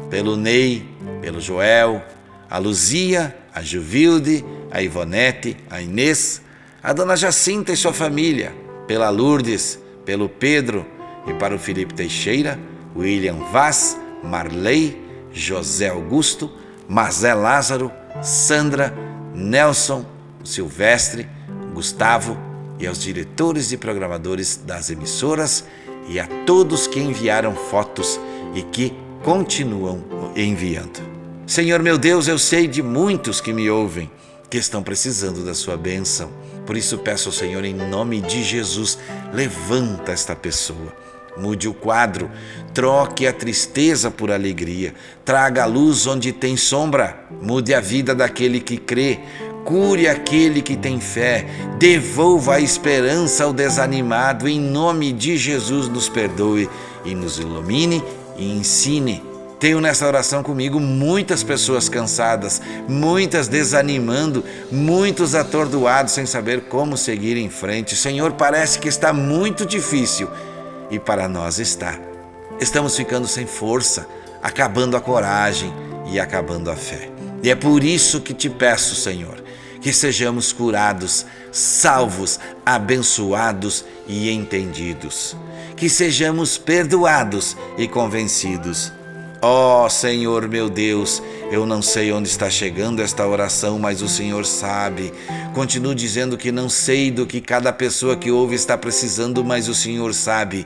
pelo 0.09 0.36
Ney, 0.36 0.88
pelo 1.20 1.40
Joel, 1.40 2.05
a 2.53 2.59
Luzia, 2.59 3.34
a 3.55 3.62
Juvilde, 3.62 4.44
a 4.70 4.82
Ivonete, 4.82 5.57
a 5.70 5.80
Inês, 5.80 6.42
a 6.82 6.92
Dona 6.92 7.16
Jacinta 7.16 7.72
e 7.72 7.76
sua 7.78 7.94
família, 7.94 8.55
pela 8.86 9.09
Lourdes, 9.09 9.78
pelo 10.05 10.28
Pedro 10.28 10.86
e 11.26 11.32
para 11.32 11.55
o 11.55 11.59
Felipe 11.59 11.94
Teixeira, 11.94 12.61
William 12.94 13.36
Vaz, 13.50 13.98
Marley, 14.22 15.00
José 15.32 15.88
Augusto, 15.88 16.53
Mazé 16.86 17.32
Lázaro, 17.32 17.90
Sandra, 18.22 18.92
Nelson, 19.34 20.05
Silvestre, 20.44 21.26
Gustavo 21.72 22.36
e 22.78 22.86
aos 22.86 23.00
diretores 23.00 23.72
e 23.72 23.78
programadores 23.78 24.57
das 24.57 24.90
emissoras 24.90 25.64
e 26.07 26.20
a 26.20 26.26
todos 26.44 26.86
que 26.86 27.00
enviaram 27.00 27.55
fotos 27.55 28.20
e 28.55 28.61
que 28.61 28.92
continuam 29.22 30.05
enviando. 30.36 31.11
Senhor 31.53 31.82
meu 31.82 31.98
Deus, 31.98 32.28
eu 32.28 32.38
sei 32.38 32.66
de 32.66 32.82
muitos 32.82 33.38
que 33.38 33.53
me 33.53 33.68
ouvem 33.68 34.11
que 34.48 34.57
estão 34.57 34.82
precisando 34.82 35.44
da 35.44 35.53
sua 35.53 35.76
bênção. 35.76 36.30
Por 36.64 36.78
isso 36.78 36.96
peço 36.96 37.28
ao 37.28 37.32
Senhor, 37.34 37.62
em 37.62 37.74
nome 37.74 38.22
de 38.22 38.42
Jesus, 38.42 38.98
levanta 39.34 40.12
esta 40.12 40.34
pessoa. 40.34 40.96
Mude 41.36 41.68
o 41.68 41.74
quadro, 41.74 42.30
troque 42.72 43.26
a 43.26 43.34
tristeza 43.34 44.11
por 44.11 44.30
alegria, 44.30 44.94
traga 45.26 45.64
a 45.64 45.66
luz 45.66 46.07
onde 46.07 46.32
tem 46.32 46.57
sombra, 46.57 47.22
mude 47.42 47.74
a 47.74 47.80
vida 47.80 48.14
daquele 48.14 48.59
que 48.59 48.78
crê, 48.78 49.20
cure 49.62 50.09
aquele 50.09 50.62
que 50.62 50.74
tem 50.74 51.00
fé, 51.00 51.44
devolva 51.78 52.55
a 52.55 52.61
esperança 52.61 53.44
ao 53.44 53.53
desanimado, 53.53 54.48
em 54.48 54.59
nome 54.59 55.12
de 55.12 55.36
Jesus, 55.36 55.86
nos 55.86 56.09
perdoe 56.09 56.70
e 57.05 57.14
nos 57.14 57.38
ilumine 57.38 58.03
e 58.38 58.50
ensine 58.57 59.32
tenho 59.62 59.80
nessa 59.80 60.04
oração 60.08 60.42
comigo 60.42 60.80
muitas 60.80 61.44
pessoas 61.44 61.88
cansadas, 61.88 62.60
muitas 62.88 63.46
desanimando, 63.46 64.44
muitos 64.72 65.36
atordoados 65.36 66.14
sem 66.14 66.26
saber 66.26 66.62
como 66.62 66.96
seguir 66.96 67.36
em 67.36 67.48
frente. 67.48 67.94
Senhor, 67.94 68.32
parece 68.32 68.80
que 68.80 68.88
está 68.88 69.12
muito 69.12 69.64
difícil 69.64 70.28
e 70.90 70.98
para 70.98 71.28
nós 71.28 71.60
está. 71.60 71.96
Estamos 72.58 72.96
ficando 72.96 73.28
sem 73.28 73.46
força, 73.46 74.04
acabando 74.42 74.96
a 74.96 75.00
coragem 75.00 75.72
e 76.10 76.18
acabando 76.18 76.68
a 76.68 76.74
fé. 76.74 77.08
E 77.40 77.48
é 77.48 77.54
por 77.54 77.84
isso 77.84 78.20
que 78.20 78.34
te 78.34 78.50
peço, 78.50 78.96
Senhor, 78.96 79.44
que 79.80 79.92
sejamos 79.92 80.52
curados, 80.52 81.24
salvos, 81.52 82.40
abençoados 82.66 83.84
e 84.08 84.28
entendidos. 84.28 85.36
Que 85.76 85.88
sejamos 85.88 86.58
perdoados 86.58 87.56
e 87.78 87.86
convencidos 87.86 88.90
Ó 89.45 89.86
oh, 89.86 89.90
Senhor 89.90 90.49
meu 90.49 90.70
Deus, 90.70 91.20
eu 91.51 91.66
não 91.66 91.82
sei 91.82 92.12
onde 92.12 92.28
está 92.28 92.49
chegando 92.49 93.03
esta 93.03 93.26
oração, 93.26 93.76
mas 93.76 94.01
o 94.01 94.09
Senhor 94.09 94.47
sabe. 94.47 95.12
Continuo 95.53 95.97
dizendo 95.97 96.38
que 96.38 96.53
não 96.53 96.68
sei 96.68 97.11
do 97.11 97.26
que 97.26 97.40
cada 97.40 97.72
pessoa 97.72 98.14
que 98.14 98.30
ouve 98.30 98.55
está 98.55 98.78
precisando, 98.78 99.45
mas 99.45 99.68
o 99.68 99.74
Senhor 99.74 100.14
sabe. 100.14 100.64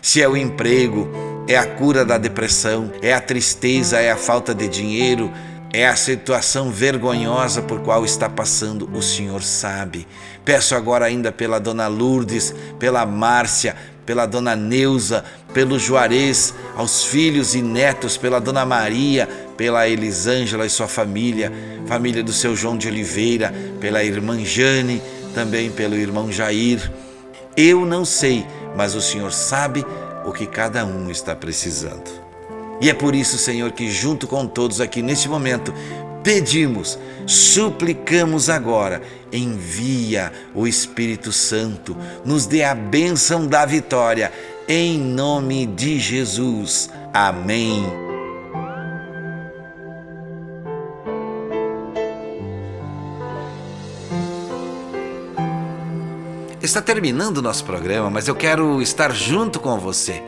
Se 0.00 0.22
é 0.22 0.28
o 0.28 0.36
emprego, 0.36 1.10
é 1.48 1.56
a 1.56 1.66
cura 1.66 2.04
da 2.04 2.16
depressão, 2.16 2.92
é 3.02 3.12
a 3.12 3.20
tristeza, 3.20 3.98
é 3.98 4.12
a 4.12 4.16
falta 4.16 4.54
de 4.54 4.68
dinheiro, 4.68 5.28
é 5.72 5.88
a 5.88 5.96
situação 5.96 6.70
vergonhosa 6.70 7.60
por 7.60 7.80
qual 7.80 8.04
está 8.04 8.28
passando, 8.28 8.88
o 8.94 9.02
Senhor 9.02 9.42
sabe. 9.42 10.06
Peço 10.44 10.76
agora 10.76 11.06
ainda 11.06 11.32
pela 11.32 11.58
dona 11.58 11.88
Lourdes, 11.88 12.54
pela 12.78 13.04
Márcia, 13.04 13.74
pela 14.04 14.26
dona 14.26 14.56
Neuza, 14.56 15.24
pelo 15.54 15.78
Juarez, 15.78 16.54
aos 16.76 17.04
filhos 17.04 17.54
e 17.54 17.62
netos, 17.62 18.16
pela 18.16 18.40
dona 18.40 18.64
Maria, 18.64 19.28
pela 19.56 19.88
Elisângela 19.88 20.66
e 20.66 20.70
sua 20.70 20.88
família, 20.88 21.52
família 21.86 22.22
do 22.22 22.32
seu 22.32 22.56
João 22.56 22.76
de 22.76 22.88
Oliveira, 22.88 23.52
pela 23.80 24.02
irmã 24.02 24.42
Jane, 24.44 25.02
também 25.34 25.70
pelo 25.70 25.94
irmão 25.94 26.30
Jair. 26.32 26.90
Eu 27.56 27.84
não 27.84 28.04
sei, 28.04 28.46
mas 28.76 28.94
o 28.94 29.00
Senhor 29.00 29.32
sabe 29.32 29.84
o 30.24 30.32
que 30.32 30.46
cada 30.46 30.84
um 30.84 31.10
está 31.10 31.34
precisando. 31.36 32.22
E 32.80 32.90
é 32.90 32.94
por 32.94 33.14
isso, 33.14 33.38
Senhor, 33.38 33.70
que 33.70 33.88
junto 33.88 34.26
com 34.26 34.44
todos 34.44 34.80
aqui 34.80 35.02
neste 35.02 35.28
momento 35.28 35.72
pedimos, 36.22 36.98
suplicamos 37.26 38.48
agora, 38.48 39.02
envia 39.32 40.32
o 40.54 40.66
Espírito 40.66 41.32
Santo, 41.32 41.96
nos 42.24 42.46
dê 42.46 42.62
a 42.62 42.74
bênção 42.74 43.46
da 43.46 43.64
vitória, 43.66 44.32
em 44.68 44.98
nome 44.98 45.66
de 45.66 45.98
Jesus. 45.98 46.90
Amém. 47.12 47.84
Está 56.62 56.80
terminando 56.80 57.38
o 57.38 57.42
nosso 57.42 57.64
programa, 57.64 58.08
mas 58.08 58.28
eu 58.28 58.36
quero 58.36 58.80
estar 58.80 59.12
junto 59.12 59.58
com 59.58 59.78
você. 59.80 60.22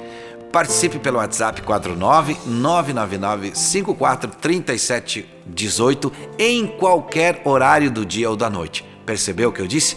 Participe 0.54 0.98
pelo 1.00 1.18
WhatsApp 1.18 1.60
49 1.62 2.36
999 2.46 3.56
54 3.56 4.30
37 4.40 5.28
18 5.44 6.12
em 6.38 6.68
qualquer 6.68 7.42
horário 7.44 7.90
do 7.90 8.06
dia 8.06 8.30
ou 8.30 8.36
da 8.36 8.48
noite. 8.48 8.84
Percebeu 9.04 9.48
o 9.48 9.52
que 9.52 9.60
eu 9.60 9.66
disse? 9.66 9.96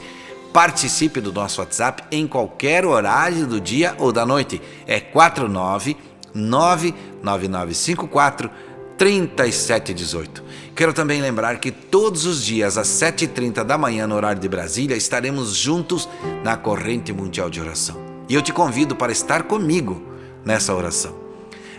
Participe 0.52 1.22
do 1.22 1.32
nosso 1.32 1.62
WhatsApp 1.62 2.06
em 2.10 2.26
qualquer 2.26 2.88
horário 2.88 3.46
do 3.46 3.62
dia 3.62 3.94
ou 4.00 4.12
da 4.12 4.26
noite. 4.26 4.60
É 4.88 5.00
49 5.00 5.96
99954 6.34 8.50
3718. 8.98 10.44
Quero 10.76 10.92
também 10.92 11.22
lembrar 11.22 11.60
que 11.60 11.70
todos 11.70 12.26
os 12.26 12.44
dias 12.44 12.80
às 12.80 12.88
7h30 12.88 13.64
da 13.64 13.78
manhã 13.78 14.08
no 14.08 14.16
horário 14.16 14.42
de 14.42 14.50
Brasília 14.50 14.98
estaremos 14.98 15.56
juntos 15.56 16.10
na 16.44 16.58
corrente 16.58 17.14
mundial 17.14 17.48
de 17.48 17.62
oração. 17.62 17.96
E 18.28 18.34
eu 18.34 18.42
te 18.42 18.52
convido 18.52 18.96
para 18.96 19.12
estar 19.12 19.44
comigo 19.44 20.17
nessa 20.48 20.74
oração. 20.74 21.14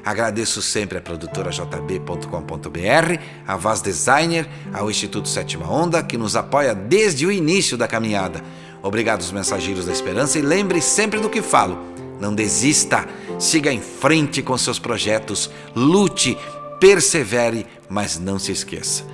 Agradeço 0.04 0.60
sempre 0.62 0.98
a 0.98 1.00
produtora 1.00 1.50
jb.com.br, 1.50 3.20
a 3.46 3.56
Vaz 3.56 3.80
Designer, 3.80 4.46
ao 4.72 4.90
Instituto 4.90 5.28
Sétima 5.28 5.70
Onda, 5.70 6.02
que 6.02 6.18
nos 6.18 6.36
apoia 6.36 6.74
desde 6.74 7.26
o 7.26 7.32
início 7.32 7.76
da 7.76 7.88
caminhada. 7.88 8.42
Obrigado 8.82 9.22
aos 9.22 9.32
mensageiros 9.32 9.86
da 9.86 9.92
esperança 9.92 10.38
e 10.38 10.42
lembre 10.42 10.80
sempre 10.80 11.18
do 11.18 11.30
que 11.30 11.42
falo. 11.42 11.78
Não 12.20 12.34
desista, 12.34 13.06
siga 13.38 13.72
em 13.72 13.80
frente 13.80 14.42
com 14.42 14.56
seus 14.56 14.78
projetos, 14.78 15.50
lute, 15.74 16.38
persevere, 16.78 17.66
mas 17.88 18.18
não 18.18 18.38
se 18.38 18.52
esqueça. 18.52 19.04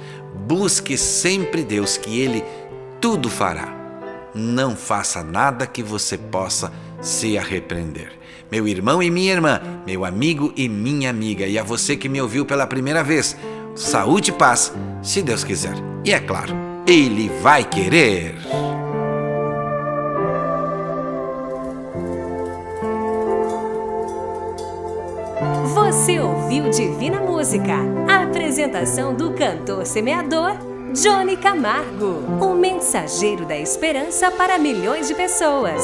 Busque 0.46 0.98
sempre 0.98 1.62
Deus, 1.62 1.96
que 1.96 2.20
Ele 2.20 2.44
tudo 3.00 3.30
fará. 3.30 3.72
Não 4.34 4.74
faça 4.76 5.22
nada 5.22 5.66
que 5.66 5.82
você 5.82 6.18
possa 6.18 6.72
se 7.00 7.38
arrepender. 7.38 8.23
Meu 8.54 8.68
irmão 8.68 9.02
e 9.02 9.10
minha 9.10 9.32
irmã, 9.32 9.60
meu 9.84 10.04
amigo 10.04 10.52
e 10.56 10.68
minha 10.68 11.10
amiga, 11.10 11.44
e 11.44 11.58
a 11.58 11.64
você 11.64 11.96
que 11.96 12.08
me 12.08 12.22
ouviu 12.22 12.46
pela 12.46 12.68
primeira 12.68 13.02
vez, 13.02 13.36
saúde 13.74 14.30
e 14.30 14.32
paz, 14.32 14.72
se 15.02 15.22
Deus 15.22 15.42
quiser. 15.42 15.74
E 16.04 16.12
é 16.12 16.20
claro, 16.20 16.54
Ele 16.86 17.28
vai 17.42 17.64
querer. 17.64 18.36
Você 25.74 26.20
ouviu 26.20 26.70
Divina 26.70 27.18
Música, 27.18 27.74
a 28.08 28.22
apresentação 28.22 29.16
do 29.16 29.32
cantor 29.32 29.84
semeador 29.84 30.52
Johnny 30.92 31.36
Camargo, 31.36 32.22
o 32.40 32.54
mensageiro 32.54 33.44
da 33.44 33.58
esperança 33.58 34.30
para 34.30 34.56
milhões 34.58 35.08
de 35.08 35.14
pessoas. 35.16 35.82